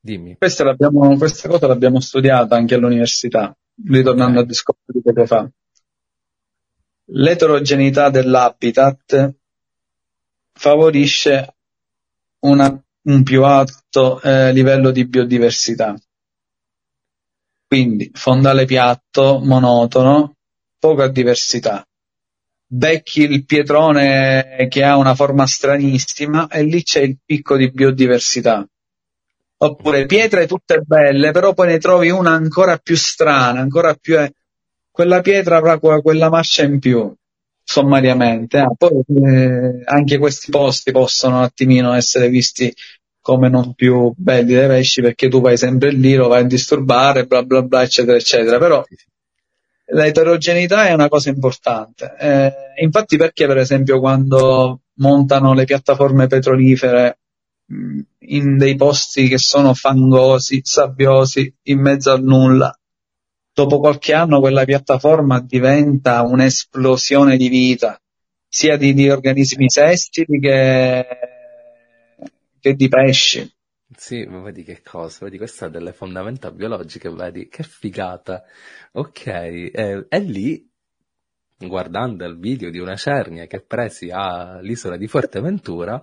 [0.00, 0.36] Dimmi.
[0.38, 3.54] Questa, questa cosa l'abbiamo studiata anche all'università,
[3.84, 4.42] ritornando okay.
[4.42, 5.50] al discorso di poco fa.
[7.06, 9.34] L'eterogeneità dell'habitat
[10.52, 11.54] favorisce
[12.40, 15.96] una un più alto eh, livello di biodiversità.
[17.66, 20.36] Quindi fondale piatto, monotono,
[20.78, 21.86] poca diversità.
[22.66, 28.66] Becchi il pietrone che ha una forma stranissima e lì c'è il picco di biodiversità.
[29.58, 34.16] Oppure pietre tutte belle, però poi ne trovi una ancora più strana, ancora più...
[34.92, 37.12] Quella pietra avrà quella marcia in più
[37.64, 38.58] sommariamente.
[38.58, 42.72] Ah, poi eh, anche questi posti possono un attimino essere visti
[43.20, 47.24] come non più belli dei pesci perché tu vai sempre lì, lo vai a disturbare,
[47.24, 48.58] bla bla bla, eccetera, eccetera.
[48.58, 48.84] Però
[49.86, 52.14] l'eterogeneità è una cosa importante.
[52.18, 57.18] Eh, infatti perché per esempio quando montano le piattaforme petrolifere
[58.18, 62.76] in dei posti che sono fangosi, sabbiosi, in mezzo al nulla,
[63.52, 68.00] dopo qualche anno quella piattaforma diventa un'esplosione di vita,
[68.48, 71.06] sia di, di organismi sestili che,
[72.60, 73.50] che, di pesci.
[73.94, 78.42] Sì, ma vedi che cosa, vedi questa ha delle fondamenta biologiche, vedi che figata.
[78.92, 80.66] Ok, eh, lì,
[81.58, 86.02] guardando il video di una cernia che presi all'isola di Fuerteventura,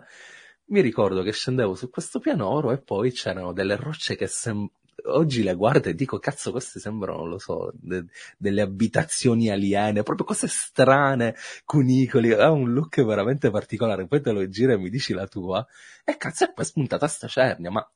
[0.66, 4.70] mi ricordo che scendevo su questo pianoro e poi c'erano delle rocce che sem-
[5.06, 8.06] oggi le guardo e dico, cazzo, queste sembrano, lo so, de-
[8.38, 11.36] delle abitazioni aliene, proprio cose strane,
[11.66, 15.66] cunicoli, ha un look veramente particolare, poi te lo giro e mi dici la tua,
[16.04, 17.92] e cazzo, è poi spuntata sta cernia, ma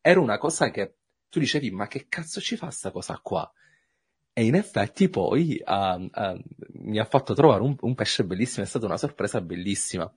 [0.00, 0.96] era una cosa che
[1.28, 3.50] tu dicevi, ma che cazzo ci fa sta cosa qua?
[4.32, 6.40] E in effetti poi uh, uh,
[6.74, 10.10] mi ha fatto trovare un, un pesce bellissimo, è stata una sorpresa bellissima.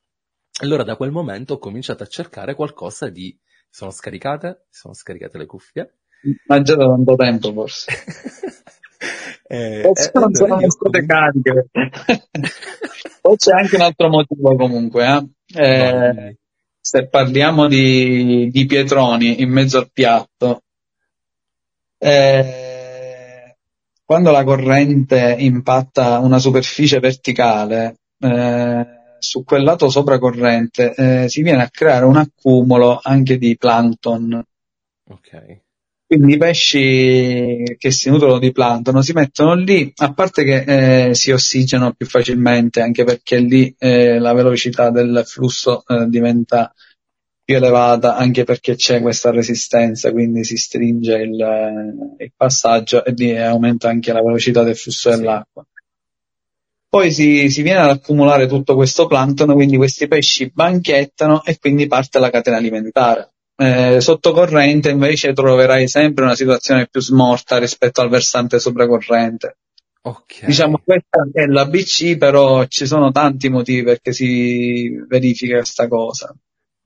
[0.62, 3.36] Allora da quel momento ho cominciato a cercare qualcosa di...
[3.68, 6.01] Sono scaricate, sono scaricate le cuffie,
[6.48, 7.92] ma già da tanto tempo forse.
[9.52, 11.68] Eh, Poi eh, non sono state cariche.
[13.20, 15.06] Poi c'è anche un altro motivo comunque.
[15.06, 15.62] Eh?
[15.62, 16.38] Eh,
[16.80, 20.62] se parliamo di, di, pietroni in mezzo al piatto,
[21.98, 23.58] eh,
[24.06, 28.86] quando la corrente impatta una superficie verticale, eh,
[29.20, 34.42] su quel lato sopracorrente eh, si viene a creare un accumulo anche di plankton.
[35.10, 35.62] Ok.
[36.12, 41.16] Quindi i pesci che si nutrono di plankton si mettono lì, a parte che eh,
[41.16, 46.74] si ossigenano più facilmente, anche perché lì eh, la velocità del flusso eh, diventa
[47.42, 53.40] più elevata, anche perché c'è questa resistenza, quindi si stringe il, eh, il passaggio e
[53.40, 55.66] aumenta anche la velocità del flusso dell'acqua.
[56.90, 61.88] Poi si, si, viene ad accumulare tutto questo plankton, quindi questi pesci banchettano e quindi
[61.88, 63.32] parte la catena alimentare.
[63.64, 69.58] Eh, sottocorrente invece troverai sempre una situazione più smorta rispetto al versante sopracorrente.
[70.02, 70.48] Okay.
[70.48, 76.36] Diciamo questa è l'ABC, però ci sono tanti motivi perché si verifica questa cosa.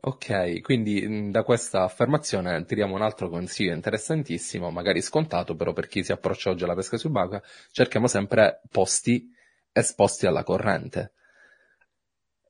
[0.02, 6.04] Ok, quindi da questa affermazione tiriamo un altro consiglio interessantissimo, magari scontato, però per chi
[6.04, 9.30] si approccia oggi alla pesca subacquea, cerchiamo sempre posti
[9.72, 11.14] esposti alla corrente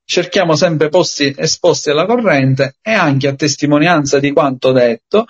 [0.05, 5.25] cerchiamo sempre posti esposti alla corrente e anche a testimonianza di quanto detto,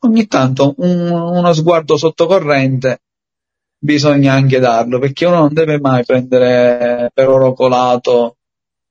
[0.00, 3.00] ogni tanto un, uno sguardo sottocorrente
[3.78, 8.36] bisogna anche darlo, perché uno non deve mai prendere per oro colato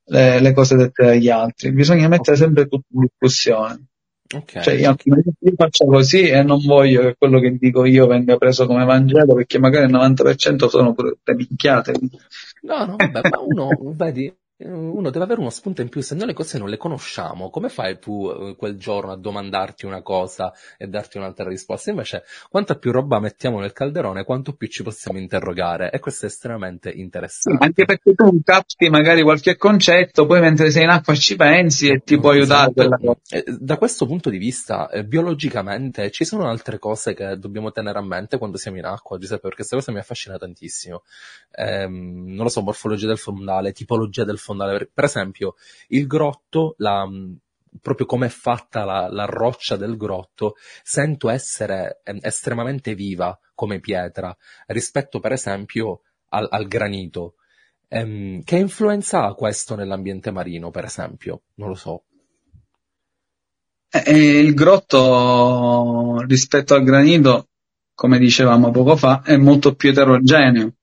[0.05, 3.83] le, le cose dette dagli altri, bisogna mettere sempre tutto in discussione.
[4.31, 4.61] Okay.
[4.61, 8.67] Cioè, io, io, faccio così e non voglio che quello che dico io venga preso
[8.67, 11.93] come Vangelo, perché magari il 90% sono pure minchiate.
[12.61, 14.31] No, no, vabbè, ma uno, vedi,
[14.65, 17.69] uno deve avere uno spunto in più, se noi le cose non le conosciamo, come
[17.69, 21.89] fai tu eh, quel giorno a domandarti una cosa e darti un'altra risposta?
[21.89, 26.29] Invece, quanta più roba mettiamo nel calderone, quanto più ci possiamo interrogare, e questo è
[26.29, 27.63] estremamente interessante.
[27.63, 32.01] Anche perché tu capti magari qualche concetto, poi mentre sei in acqua ci pensi e
[32.03, 32.73] ti può aiutare.
[33.29, 37.97] Eh, da questo punto di vista, eh, biologicamente, ci sono altre cose che dobbiamo tenere
[37.97, 41.03] a mente quando siamo in acqua, Giuseppe, perché questa cosa mi affascina tantissimo.
[41.51, 44.89] Ehm, non lo so, morfologia del fondale, tipologia del fondale, fondale.
[44.91, 45.55] Per esempio,
[45.89, 47.07] il grotto, la,
[47.81, 53.79] proprio come è fatta la, la, roccia del grotto, sento essere eh, estremamente viva come
[53.79, 54.35] pietra
[54.67, 57.35] rispetto, per esempio, al, al granito.
[57.87, 61.43] Ehm, che influenza ha questo nell'ambiente marino, per esempio?
[61.55, 62.03] Non lo so.
[63.91, 67.47] Eh, il grotto rispetto al granito,
[67.95, 70.73] come dicevamo poco fa, è molto più eterogeneo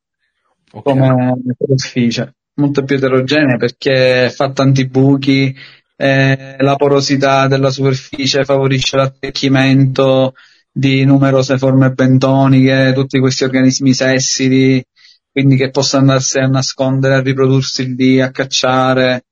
[0.73, 0.83] okay.
[0.83, 5.55] come superficie molto più eterogenea perché fa tanti buchi,
[5.97, 10.35] eh, la porosità della superficie favorisce l'attecchimento
[10.71, 14.85] di numerose forme bentoniche, tutti questi organismi sessili,
[15.31, 19.25] quindi che possono andarsi a nascondere, a riprodursi lì, a cacciare.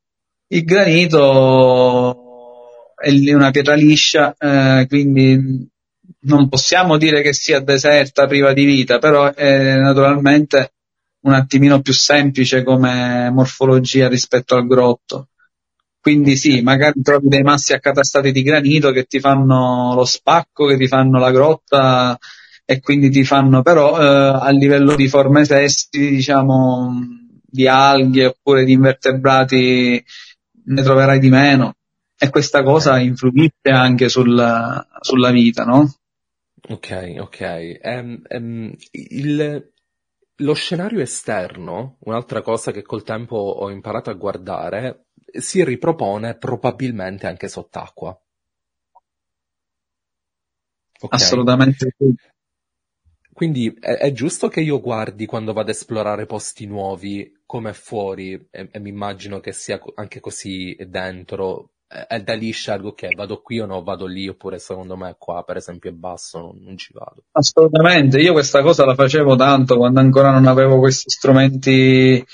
[0.49, 2.17] Il granito
[2.97, 5.69] è una pietra liscia, eh, quindi
[6.21, 10.73] non possiamo dire che sia deserta, priva di vita, però è naturalmente
[11.25, 15.29] un attimino più semplice come morfologia rispetto al grotto.
[16.01, 20.77] Quindi sì, magari trovi dei massi accatastati di granito che ti fanno lo spacco, che
[20.77, 22.19] ti fanno la grotta
[22.67, 26.93] e quindi ti fanno però eh, a livello di forme sessili, diciamo,
[27.43, 30.05] di alghe oppure di invertebrati
[30.67, 31.77] ne troverai di meno
[32.19, 35.91] e questa cosa influisce anche sulla, sulla vita, no?
[36.69, 37.81] Ok, ok.
[37.83, 39.73] Um, um, il,
[40.37, 47.27] lo scenario esterno, un'altra cosa che col tempo ho imparato a guardare, si ripropone probabilmente
[47.27, 48.19] anche sott'acqua.
[51.01, 51.21] Okay.
[51.21, 52.15] Assolutamente sì.
[53.33, 58.33] Quindi è, è, giusto che io guardi quando vado ad esplorare posti nuovi come fuori
[58.51, 61.74] e, e mi immagino che sia anche così dentro
[62.09, 65.45] è da lì scelgo ok, vado qui o no, vado lì, oppure secondo me qua
[65.45, 67.25] per esempio è basso, non, non, ci vado.
[67.33, 72.25] Assolutamente, io questa cosa la facevo tanto quando ancora non avevo questi strumenti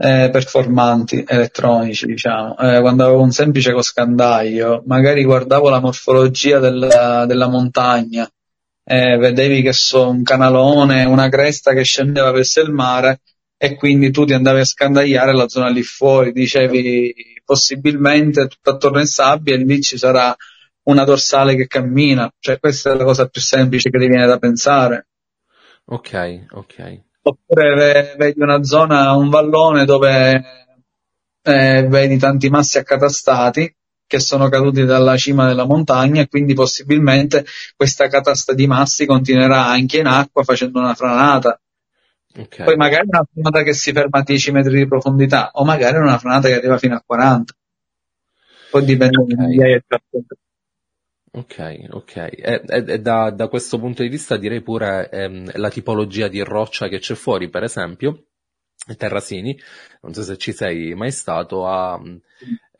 [0.00, 7.26] eh, performanti elettronici, diciamo, eh, quando avevo un semplice coscandaio, magari guardavo la morfologia della,
[7.26, 8.30] della montagna,
[8.84, 13.20] eh, vedevi che so un canalone, una cresta che scendeva verso il mare
[13.56, 18.98] e quindi tu ti andavi a scandagliare la zona lì fuori, dicevi possibilmente tutto attorno
[18.98, 20.36] in sabbia e lì ci sarà
[20.82, 24.36] una dorsale che cammina, cioè questa è la cosa più semplice che ti viene da
[24.36, 25.06] pensare.
[25.86, 27.00] Ok, ok.
[27.22, 30.44] Oppure vedi una zona, un vallone dove
[31.42, 33.74] eh, vedi tanti massi accatastati
[34.06, 37.46] che sono caduti dalla cima della montagna e quindi possibilmente
[37.76, 41.58] questa catasta di massi continuerà anche in acqua facendo una franata
[42.38, 42.64] Okay.
[42.64, 46.18] Poi magari una frenata che si ferma a 10 metri di profondità, o magari una
[46.18, 47.52] frenata che arriva fino a 40.
[48.70, 49.46] Poi dipende okay.
[49.46, 50.24] migliaia di
[51.30, 52.16] Ok, ok.
[52.16, 52.32] E,
[52.66, 56.88] e, e da, da, questo punto di vista direi pure ehm, la tipologia di roccia
[56.88, 58.26] che c'è fuori, per esempio,
[58.96, 59.58] Terrasini,
[60.02, 62.00] non so se ci sei mai stato, ha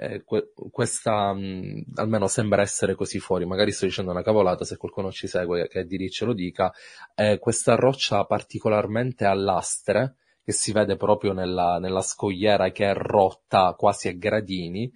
[0.01, 4.76] eh, que- questa, mh, almeno sembra essere così fuori, magari sto dicendo una cavolata, se
[4.76, 6.72] qualcuno ci segue che di lì ce lo dica,
[7.16, 12.94] eh, questa roccia particolarmente a lastre, che si vede proprio nella, nella scogliera che è
[12.94, 14.90] rotta quasi a gradini,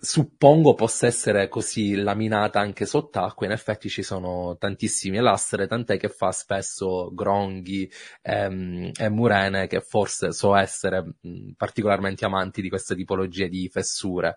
[0.00, 6.08] suppongo possa essere così laminata anche sott'acqua, in effetti ci sono tantissime lastre, tant'è che
[6.08, 7.90] fa spesso gronghi
[8.22, 14.36] ehm, e murene che forse so essere mh, particolarmente amanti di queste tipologie di fessure.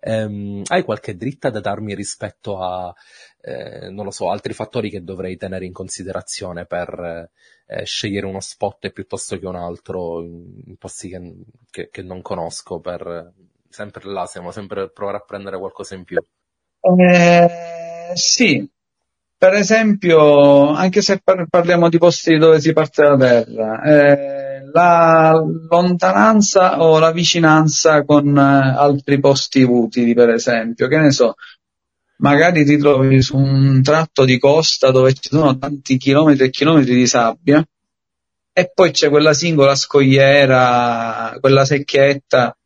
[0.00, 2.92] Ehm, hai qualche dritta da darmi rispetto a,
[3.40, 7.30] eh, non lo so, altri fattori che dovrei tenere in considerazione per
[7.66, 11.34] eh, scegliere uno spot piuttosto che un altro in posti che,
[11.70, 13.32] che, che non conosco per
[13.74, 16.22] sempre là, siamo sempre per provare a prendere qualcosa in più.
[16.80, 18.70] Eh, sì,
[19.36, 25.32] per esempio, anche se par- parliamo di posti dove si parte da terra, eh, la
[25.68, 31.34] lontananza o la vicinanza con eh, altri posti utili, per esempio, che ne so,
[32.18, 36.94] magari ti trovi su un tratto di costa dove ci sono tanti chilometri e chilometri
[36.94, 37.64] di sabbia
[38.56, 42.56] e poi c'è quella singola scogliera, quella secchietta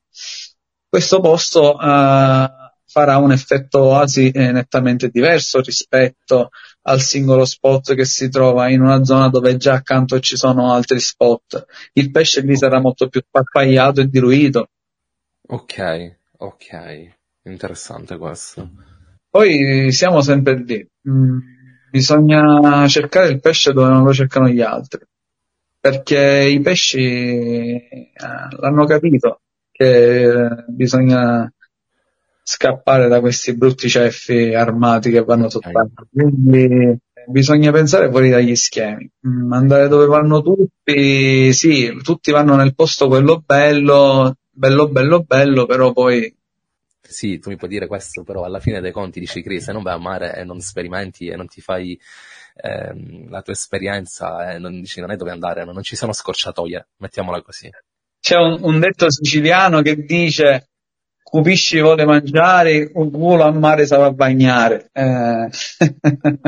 [0.88, 2.48] questo posto uh,
[2.90, 6.48] farà un effetto oasi eh, nettamente diverso rispetto
[6.82, 10.98] al singolo spot che si trova in una zona dove già accanto ci sono altri
[10.98, 11.66] spot.
[11.92, 14.70] Il pesce lì sarà molto più sparpagliato e diluito.
[15.48, 18.70] Ok, ok, interessante questo.
[19.28, 20.88] Poi siamo sempre lì.
[21.08, 21.38] Mm,
[21.90, 25.00] bisogna cercare il pesce dove non lo cercano gli altri.
[25.78, 28.10] Perché i pesci eh,
[28.58, 29.42] l'hanno capito
[29.78, 31.50] che bisogna
[32.42, 36.04] scappare da questi brutti ceffi armati che vanno sott'acqua.
[36.10, 39.08] Quindi bisogna pensare fuori dagli schemi.
[39.28, 45.66] Mm, andare dove vanno tutti, sì, tutti vanno nel posto quello bello, bello, bello, bello,
[45.66, 46.34] però poi
[47.00, 49.82] sì, tu mi puoi dire questo, però alla fine dei conti dici Chris, se non
[49.82, 51.98] vai a mare e non sperimenti e non ti fai
[52.56, 56.12] ehm, la tua esperienza e non dici non è dove andare, non, non ci sono
[56.12, 57.70] scorciatoie, mettiamola così.
[58.20, 60.68] C'è un, un detto siciliano che dice
[61.28, 64.88] Cupisci vuole mangiare, un culo a mare sa va bagnare.
[64.94, 65.50] Eh.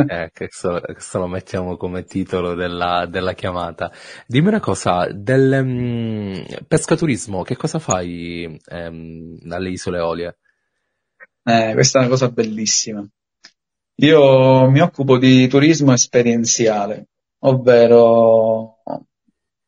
[0.09, 3.93] eh, questo, questo, lo mettiamo come titolo della, della chiamata.
[4.27, 10.39] Dimmi una cosa, del um, pescaturismo, che cosa fai um, dalle isole Olie?
[11.45, 13.07] Eh, questa è una cosa bellissima.
[13.97, 17.09] Io mi occupo di turismo esperienziale,
[17.41, 18.79] ovvero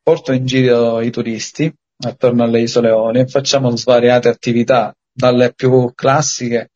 [0.01, 1.71] porto in giro i turisti
[2.07, 6.71] attorno alle isole Eolie facciamo svariate attività, dalle più classiche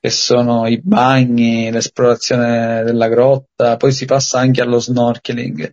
[0.00, 5.72] che sono i bagni, l'esplorazione della grotta, poi si passa anche allo snorkeling.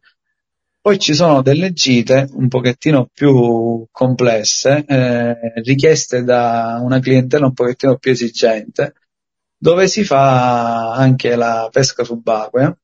[0.82, 7.54] Poi ci sono delle gite un pochettino più complesse, eh, richieste da una clientela un
[7.54, 8.94] pochettino più esigente,
[9.58, 12.76] dove si fa anche la pesca subacquea,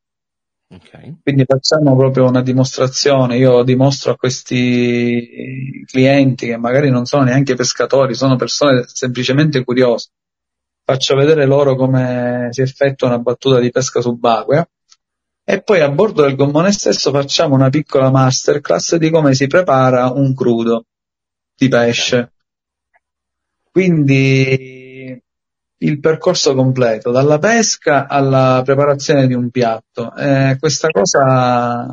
[0.74, 1.17] Okay.
[1.22, 7.55] Quindi facciamo proprio una dimostrazione, io dimostro a questi clienti che magari non sono neanche
[7.55, 10.11] pescatori, sono persone semplicemente curiose,
[10.86, 14.65] faccio vedere loro come si effettua una battuta di pesca subacquea
[15.43, 20.09] e poi a bordo del gommone stesso facciamo una piccola masterclass di come si prepara
[20.09, 20.86] un crudo
[21.53, 22.32] di pesce.
[23.69, 24.80] Quindi
[25.84, 30.13] il percorso completo, dalla pesca alla preparazione di un piatto.
[30.15, 31.86] Eh, questa cosa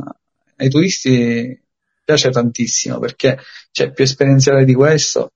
[0.56, 1.58] ai turisti
[2.04, 3.38] piace tantissimo perché
[3.70, 5.32] c'è più esperienziale di questo.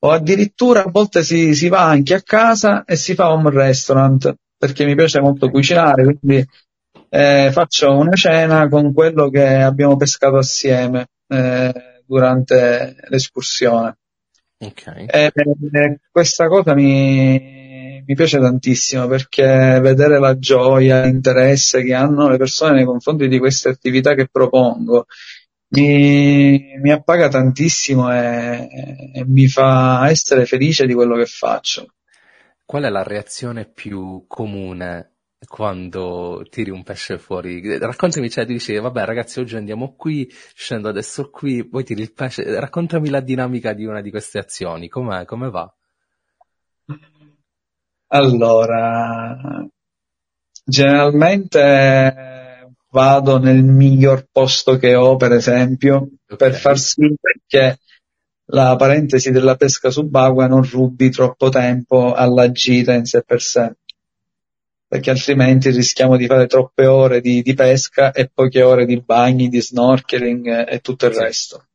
[0.00, 4.34] O addirittura a volte si, si va anche a casa e si fa un restaurant
[4.56, 6.46] perché mi piace molto cucinare, quindi
[7.08, 13.96] eh, faccio una cena con quello che abbiamo pescato assieme eh, durante l'escursione.
[14.58, 15.06] Okay.
[15.06, 17.53] E, eh, questa cosa mi,
[18.06, 23.38] mi piace tantissimo perché vedere la gioia, l'interesse che hanno le persone nei confronti di
[23.38, 25.06] queste attività che propongo
[25.74, 28.68] mi, mi appaga tantissimo e,
[29.14, 31.94] e mi fa essere felice di quello che faccio.
[32.64, 35.10] Qual è la reazione più comune
[35.46, 37.78] quando tiri un pesce fuori?
[37.78, 42.58] Raccontami, cioè, dici, vabbè ragazzi, oggi andiamo qui, scendo adesso qui, poi tiri il pesce.
[42.58, 45.70] Raccontami la dinamica di una di queste azioni, com'è, come va?
[48.08, 49.66] Allora,
[50.64, 56.36] generalmente vado nel miglior posto che ho, per esempio, okay.
[56.36, 57.14] per far sì
[57.46, 57.78] che
[58.48, 63.74] la parentesi della pesca subacquea non rubi troppo tempo alla gita in sé per sé
[64.94, 69.48] perché altrimenti rischiamo di fare troppe ore di, di pesca e poche ore di bagni,
[69.48, 71.20] di snorkeling e, tutto il sì.
[71.20, 71.66] resto.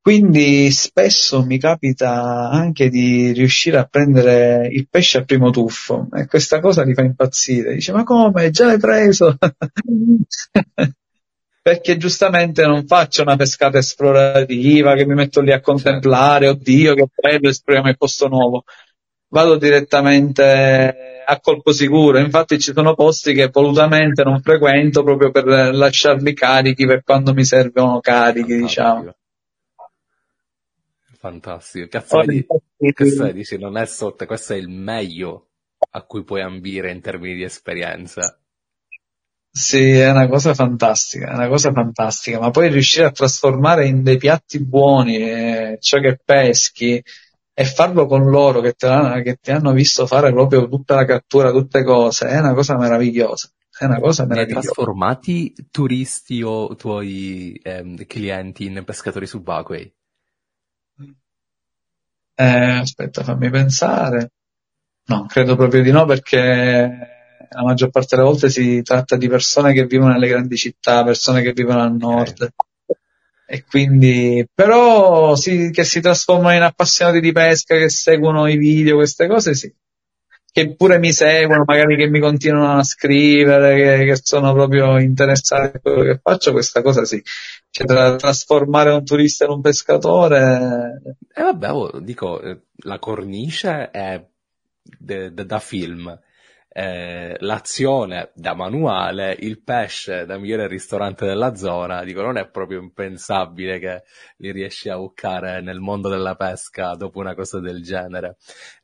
[0.00, 6.26] Quindi spesso mi capita anche di riuscire a prendere il pesce al primo tuffo e
[6.26, 7.74] questa cosa li fa impazzire.
[7.74, 8.50] Dice ma come?
[8.50, 9.36] Già l'hai preso?
[11.60, 17.06] Perché giustamente non faccio una pescata esplorativa che mi metto lì a contemplare, oddio che
[17.14, 18.64] bello, esploriamo il posto nuovo.
[19.30, 25.44] Vado direttamente a colpo sicuro, infatti ci sono posti che volutamente non frequento proprio per
[25.44, 29.12] lasciarli carichi per quando mi servono carichi, diciamo.
[31.28, 31.88] Fantastico.
[31.88, 32.46] Cazzo, vedi,
[32.92, 35.48] questo dici, non è sotto, questo è il meglio
[35.90, 38.38] a cui puoi ambire in termini di esperienza.
[39.50, 44.02] Sì, è una cosa fantastica, è una cosa fantastica, ma poi riuscire a trasformare in
[44.02, 47.02] dei piatti buoni eh, ciò che peschi
[47.52, 51.50] e farlo con loro che, te che ti hanno visto fare proprio tutta la cattura,
[51.50, 53.50] tutte cose, è una cosa meravigliosa.
[53.76, 54.58] È una cosa meravigliosa.
[54.58, 59.92] Hai trasformati turisti o tuoi ehm, clienti in pescatori subacquei?
[62.40, 64.30] Eh, aspetta, fammi pensare.
[65.06, 67.08] No, credo proprio di no perché
[67.50, 71.42] la maggior parte delle volte si tratta di persone che vivono nelle grandi città, persone
[71.42, 72.42] che vivono al nord.
[72.42, 73.00] Okay.
[73.50, 78.96] E quindi, però, sì, che si trasformano in appassionati di pesca, che seguono i video,
[78.96, 79.74] queste cose, sì.
[80.50, 85.76] Che pure mi seguono, magari che mi continuano a scrivere, che, che sono proprio interessati
[85.76, 87.20] a quello che faccio, questa cosa sì.
[87.70, 91.00] Cioè, tra trasformare un turista in un pescatore.
[91.32, 94.24] E eh vabbè, oh, dico, eh, la cornice è
[94.82, 96.18] de, de, da film.
[96.70, 102.80] Eh, l'azione da manuale, il pesce da migliore ristorante della zona, dico, non è proprio
[102.80, 104.02] impensabile che
[104.36, 108.36] li riesci a bucare nel mondo della pesca dopo una cosa del genere.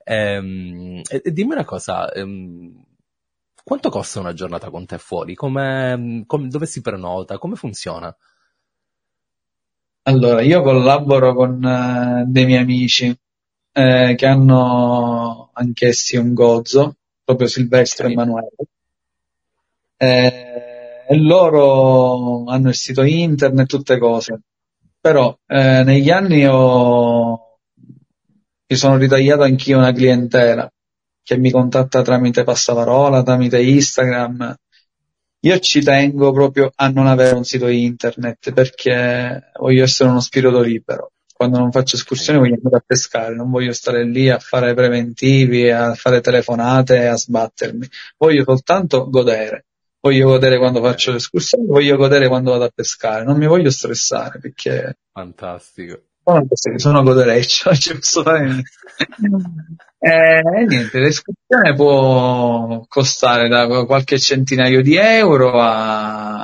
[0.02, 2.82] Ehm, e, e dimmi una cosa, ehm,
[3.62, 5.34] quanto costa una giornata con te fuori?
[5.34, 7.38] Come, come, dove si prenota?
[7.38, 8.14] Come funziona?
[10.06, 13.16] Allora, io collaboro con eh, dei miei amici
[13.72, 18.50] eh, che hanno anch'essi un gozzo, proprio Silvestro e Emanuele.
[19.96, 24.40] Eh, e loro hanno il sito internet, tutte cose.
[25.00, 27.58] Però eh, negli anni ho,
[28.66, 30.70] mi sono ritagliato anch'io una clientela
[31.22, 34.54] che mi contatta tramite passavarola, tramite Instagram,
[35.44, 40.60] io ci tengo proprio a non avere un sito internet perché voglio essere uno spirito
[40.60, 41.12] libero.
[41.34, 45.70] Quando non faccio escursioni voglio andare a pescare, non voglio stare lì a fare preventivi,
[45.70, 47.86] a fare telefonate a sbattermi.
[48.16, 49.66] Voglio soltanto godere.
[50.00, 53.24] Voglio godere quando faccio le escursioni, voglio godere quando vado a pescare.
[53.24, 54.96] Non mi voglio stressare perché...
[55.12, 56.04] Fantastico
[56.76, 57.02] sono
[57.76, 58.70] ci posso fare niente.
[59.98, 66.42] E eh, niente, l'escursione può costare da qualche centinaio di euro a,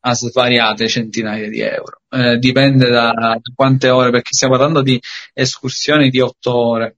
[0.00, 2.00] a svariate centinaia di euro.
[2.08, 5.00] Eh, dipende da, da, quante ore, perché stiamo parlando di
[5.32, 6.96] escursioni di otto ore.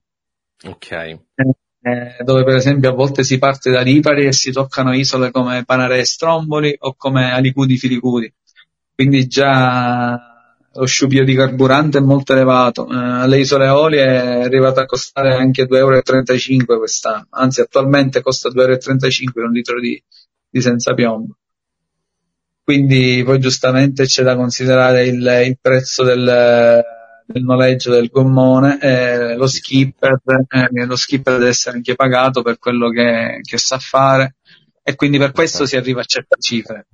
[0.63, 0.91] Ok.
[0.91, 1.19] Eh,
[2.23, 5.99] dove per esempio a volte si parte da Lipari e si toccano isole come Panare
[5.99, 8.33] e Stromboli o come Alicudi Filicudi.
[8.95, 10.32] Quindi già
[10.75, 12.87] lo sciupio di carburante è molto elevato.
[12.89, 18.49] Eh, alle isole Eolie è arrivato a costare anche 2,35 euro quest'anno, anzi attualmente costa
[18.49, 20.01] 2,35 euro un litro di,
[20.49, 21.37] di senza piombo.
[22.63, 26.81] Quindi poi giustamente c'è da considerare il, il prezzo del,
[27.25, 32.57] del, noleggio del gommone, eh, lo, skipper, eh, lo skipper deve essere anche pagato per
[32.59, 34.35] quello che, che sa fare
[34.81, 36.87] e quindi per questo si arriva a certe cifre.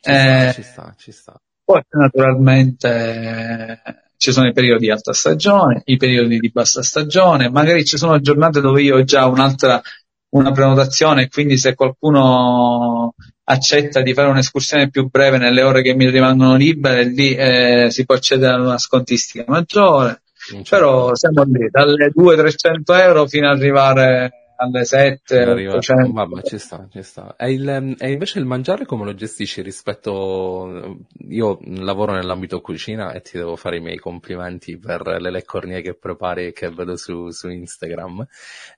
[0.00, 1.40] Ci sta, eh, ci sta, ci sta.
[1.66, 3.80] Poi naturalmente
[4.16, 8.20] ci sono i periodi di alta stagione, i periodi di bassa stagione, magari ci sono
[8.20, 9.82] giornate dove io ho già un'altra
[10.28, 13.14] una prenotazione quindi se qualcuno
[13.48, 18.04] accetta di fare un'escursione più breve nelle ore che mi rimangono libere, lì eh, si
[18.04, 20.22] può accedere ad una scontistica maggiore.
[20.68, 26.88] Però siamo lì, dalle 200-300 euro fino ad arrivare alle 7, Arriva, vabbè, ci sta,
[26.90, 27.36] ci sta.
[27.36, 30.98] E, il, e, invece il mangiare come lo gestisci rispetto...
[31.28, 35.94] Io lavoro nell'ambito cucina e ti devo fare i miei complimenti per le leccornie che
[35.94, 38.26] prepari e che vedo su, su Instagram.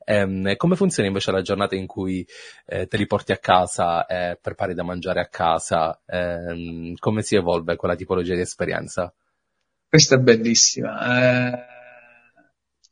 [0.05, 2.27] Ehm, come funziona invece la giornata in cui
[2.67, 6.01] eh, te li porti a casa e prepari da mangiare a casa?
[6.07, 9.13] Ehm, come si evolve quella tipologia di esperienza?
[9.89, 11.55] Questa è bellissima.
[11.55, 11.77] Eh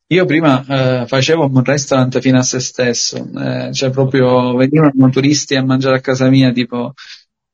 [0.09, 0.65] io prima
[1.03, 5.97] eh, facevo un restaurant fino a se stesso, eh, cioè proprio venivano turisti a mangiare
[5.97, 6.93] a casa mia, tipo,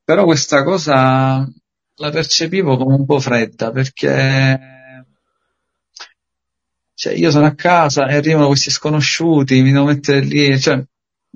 [0.05, 1.49] però questa cosa
[1.97, 4.59] la percepivo come un po' fredda perché
[6.95, 10.83] cioè, io sono a casa e arrivano questi sconosciuti, mi devo mettere lì, cioè,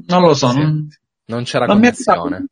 [0.06, 0.58] non lo so, Sì.
[0.58, 0.88] non,
[1.28, 2.46] Non c'era non connessione.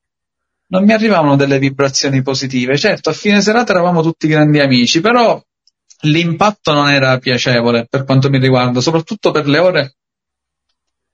[0.69, 2.77] non mi arrivavano delle vibrazioni positive.
[2.77, 5.41] Certo, a fine serata eravamo tutti grandi amici, però
[6.03, 9.95] l'impatto non era piacevole per quanto mi riguarda, soprattutto per le ore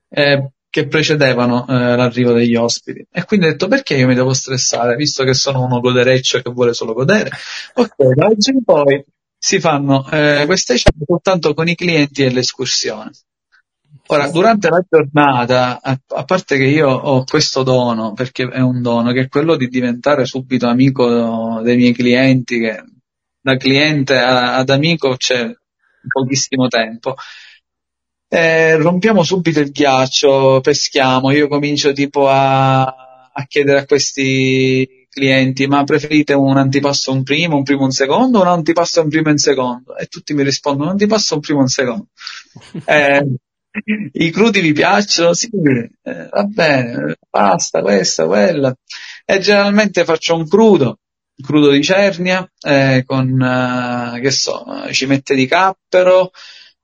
[0.08, 3.04] eh, che precedevano eh, l'arrivo degli ospiti.
[3.10, 6.50] E quindi ho detto perché io mi devo stressare, visto che sono uno godereccio che
[6.50, 7.30] vuole solo godere.
[7.74, 9.04] Ok, da oggi in poi
[9.36, 13.10] si fanno eh, queste cene soltanto con i clienti e l'escursione.
[14.06, 18.82] Ora, durante la giornata, a, a parte che io ho questo dono, perché è un
[18.82, 22.82] dono, che è quello di diventare subito amico dei miei clienti, che
[23.40, 25.50] da cliente a- ad amico c'è
[26.12, 27.14] pochissimo tempo.
[28.32, 35.66] Eh, rompiamo subito il ghiaccio, peschiamo, io comincio tipo a, a chiedere a questi clienti,
[35.66, 39.28] ma preferite un antipasto un primo, un primo un secondo o un antipasto un primo
[39.28, 39.96] e un secondo?
[39.96, 42.06] E tutti mi rispondono un antipasto un primo e un secondo.
[42.86, 43.24] Eh,
[44.12, 45.32] I crudi vi piacciono?
[45.32, 48.74] Sì, eh, va bene, pasta, questa, quella.
[49.24, 50.98] E generalmente faccio un crudo,
[51.40, 56.30] crudo di cernia, eh, con, eh, che so, cimette di cappero,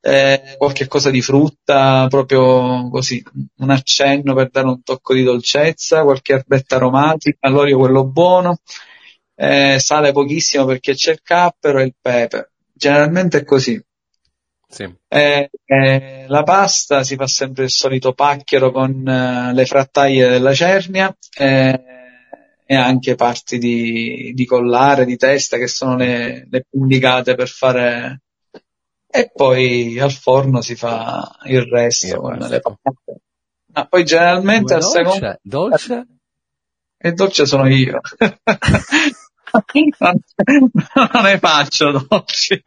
[0.01, 3.25] eh, qualche cosa di frutta, proprio così,
[3.57, 8.59] un accenno per dare un tocco di dolcezza, qualche erbetta aromatica, l'olio quello buono,
[9.35, 12.53] eh, sale pochissimo perché c'è il cappero e il pepe.
[12.73, 13.83] Generalmente è così.
[14.69, 14.93] Sì.
[15.09, 20.53] Eh, eh, la pasta si fa sempre il solito pacchero con eh, le frattaglie della
[20.53, 21.83] cernia eh,
[22.67, 27.49] e anche parti di, di collare, di testa che sono le, le più indicate per
[27.49, 28.23] fare
[29.09, 33.21] e poi al forno si fa il resto con le patate.
[33.73, 36.07] Ma poi generalmente al secondo dolce?
[36.99, 38.01] E dolce sono io.
[39.99, 40.19] non,
[41.13, 42.63] non ne faccio dolci.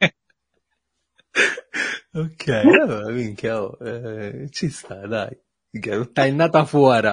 [2.14, 5.38] Ok, allora, minchia, oh, eh, ci sta, dai.
[5.72, 7.09] Minchia, Stai nata fuori.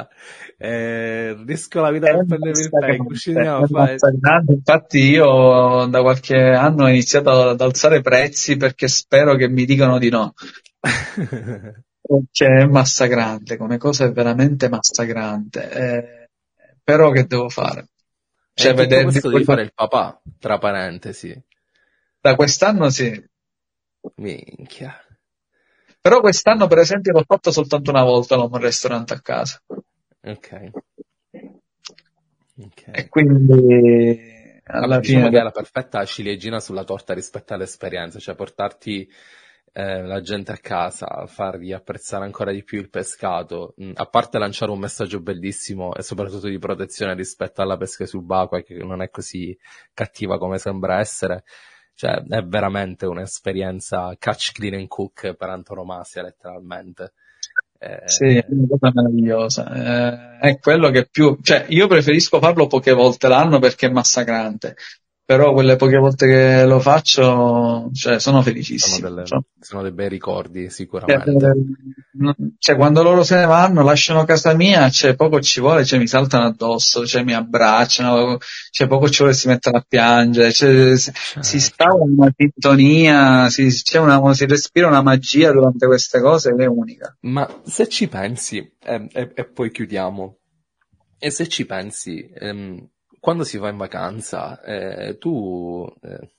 [0.58, 3.92] Eh, rischio la vita per prendermi il pay, cuciniamo, fai...
[3.92, 4.52] massacrante.
[4.52, 9.98] Infatti io da qualche anno ho iniziato ad alzare prezzi perché spero che mi dicano
[9.98, 10.32] di no.
[10.80, 15.70] Perché è massacrante, come cosa è veramente massacrante.
[15.70, 16.28] Eh,
[16.82, 17.88] però che devo fare?
[18.54, 21.38] E Cioè, vedere questo devi fare il papà, tra parentesi.
[22.20, 23.22] da quest'anno sì.
[24.16, 25.05] Minchia.
[26.06, 29.60] Però quest'anno, per esempio, l'ho fatto soltanto una volta l'home restaurant a casa.
[30.22, 30.70] Ok.
[32.58, 32.90] Ok.
[32.92, 38.36] E quindi alla diciamo fine che è la perfetta ciliegina sulla torta rispetto all'esperienza, cioè
[38.36, 39.10] portarti
[39.72, 44.38] eh, la gente a casa, fargli apprezzare ancora di più il pescato, mh, a parte
[44.38, 49.10] lanciare un messaggio bellissimo e soprattutto di protezione rispetto alla pesca subacquea che non è
[49.10, 49.58] così
[49.92, 51.42] cattiva come sembra essere,
[51.96, 57.14] cioè è veramente un'esperienza catch, clean and cook per antonomasia letteralmente.
[57.78, 60.38] Eh, Sì, è una cosa meravigliosa.
[60.40, 64.76] Eh, è quello che più, cioè, io preferisco farlo poche volte l'anno perché è massacrante,
[65.26, 69.08] però quelle poche volte che lo faccio, cioè, sono sono, felicissimo.
[69.08, 71.52] delle- Cioè, sono dei bei ricordi eh, sicuramente.
[72.12, 75.98] non- cioè, quando loro se ne vanno, lasciano casa mia, cioè, poco ci vuole, cioè,
[75.98, 78.38] mi saltano addosso, cioè, mi abbracciano,
[78.70, 81.10] cioè, poco ci vuole si mettono a piangere, cioè, si,
[81.40, 86.60] si stava una sintonia, si, c'è una, si respira una magia durante queste cose ed
[86.60, 87.16] è unica.
[87.22, 90.38] Ma se ci pensi, e, e- e poi chiudiamo,
[91.18, 92.88] e se ci pensi, ehm,
[93.26, 96.30] quando si va in vacanza, eh, tu eh,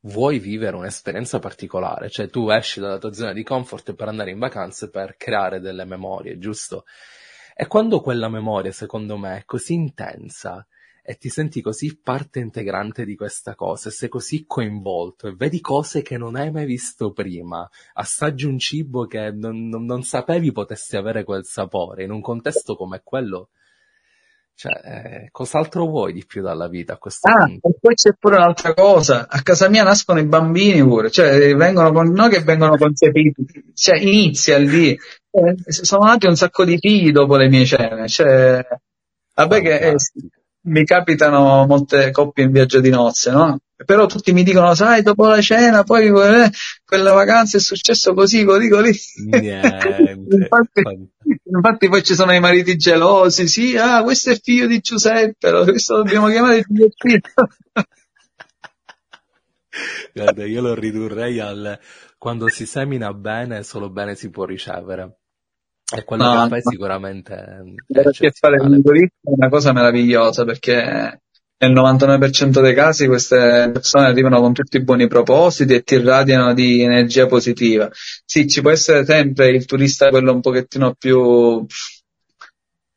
[0.00, 4.40] vuoi vivere un'esperienza particolare, cioè tu esci dalla tua zona di comfort per andare in
[4.40, 6.84] vacanza per creare delle memorie, giusto?
[7.54, 10.66] E quando quella memoria, secondo me, è così intensa
[11.00, 15.60] e ti senti così parte integrante di questa cosa, e sei così coinvolto e vedi
[15.60, 20.50] cose che non hai mai visto prima, assaggi un cibo che non, non- non sapevi
[20.50, 23.50] potesse avere quel sapore, in un contesto come quello,
[24.56, 27.68] cioè, eh, cos'altro vuoi di più dalla vita a questo Ah, punto?
[27.68, 31.92] e poi c'è pure un'altra cosa, a casa mia nascono i bambini pure, cioè vengono
[31.92, 33.44] con, non che vengono concepiti,
[33.74, 34.98] cioè inizia lì,
[35.30, 38.66] Eh, sono nati un sacco di figli dopo le mie cene, cioè,
[39.34, 39.94] vabbè che eh,
[40.68, 43.58] mi capitano molte coppie in viaggio di nozze, no?
[43.84, 46.50] Però tutti mi dicono, sai, dopo la cena, poi eh,
[46.82, 48.98] quella vacanza è successo così, così, così.
[49.28, 50.16] Niente.
[50.30, 50.82] infatti,
[51.48, 55.64] infatti poi ci sono i mariti gelosi, sì, ah, questo è figlio di Giuseppe, lo-
[55.64, 57.20] questo dobbiamo chiamare Giuseppino.
[60.14, 61.78] Guarda, io lo ridurrei al
[62.18, 65.18] quando si semina bene, solo bene si può ricevere.
[65.94, 66.70] E quello no, che fai no.
[66.70, 68.60] sicuramente perché fare è
[69.22, 71.20] una cosa meravigliosa perché
[71.58, 76.52] nel 99% dei casi queste persone arrivano con tutti i buoni propositi e ti irradiano
[76.52, 77.90] di energia positiva.
[78.24, 81.64] Sì, ci può essere sempre il turista quello un pochettino più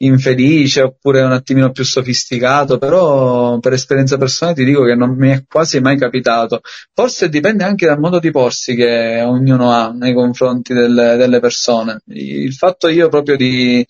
[0.02, 5.30] infelice oppure un attimino più sofisticato, però per esperienza personale ti dico che non mi
[5.30, 6.62] è quasi mai capitato.
[6.94, 12.02] Forse dipende anche dal modo di porsi che ognuno ha nei confronti delle, delle persone.
[12.08, 13.86] Il fatto io proprio di,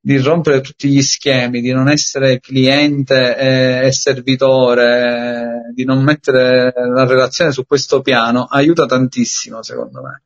[0.00, 6.72] di rompere tutti gli schemi, di non essere cliente e, e servitore, di non mettere
[6.74, 10.22] la relazione su questo piano, aiuta tantissimo secondo me.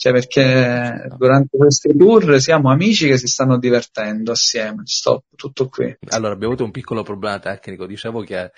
[0.00, 4.80] Cioè perché durante questi tour siamo amici che si stanno divertendo assieme.
[4.84, 5.94] Stop, tutto qui.
[6.08, 7.84] Allora, abbiamo avuto un piccolo problema tecnico.
[7.84, 8.50] Dicevo che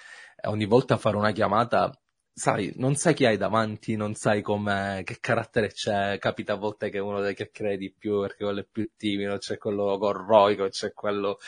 [0.44, 1.92] ogni volta fare una chiamata
[2.34, 6.88] sai, non sai chi hai davanti, non sai come, che carattere c'è, capita a volte
[6.88, 10.92] che uno dei che credi più perché quello è più timido, c'è quello corroico, c'è
[10.92, 11.38] quello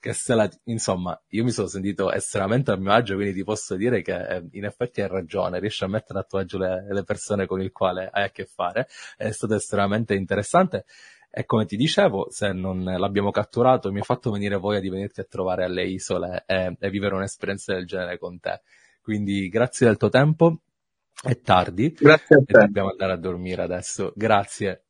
[0.00, 0.50] che se la...
[0.64, 4.48] Insomma, io mi sono sentito estremamente a mio agio, quindi ti posso dire che eh,
[4.52, 7.70] in effetti hai ragione, riesci a mettere a tuo agio le, le persone con le
[7.70, 10.84] quali hai a che fare, è stato estremamente interessante.
[11.34, 15.20] E come ti dicevo, se non l'abbiamo catturato, mi ha fatto venire voglia di venirti
[15.20, 18.60] a trovare alle isole e, e vivere un'esperienza del genere con te.
[19.02, 20.62] Quindi grazie del tuo tempo,
[21.22, 22.58] è tardi grazie a te.
[22.58, 24.12] e dobbiamo andare a dormire adesso.
[24.14, 24.84] Grazie.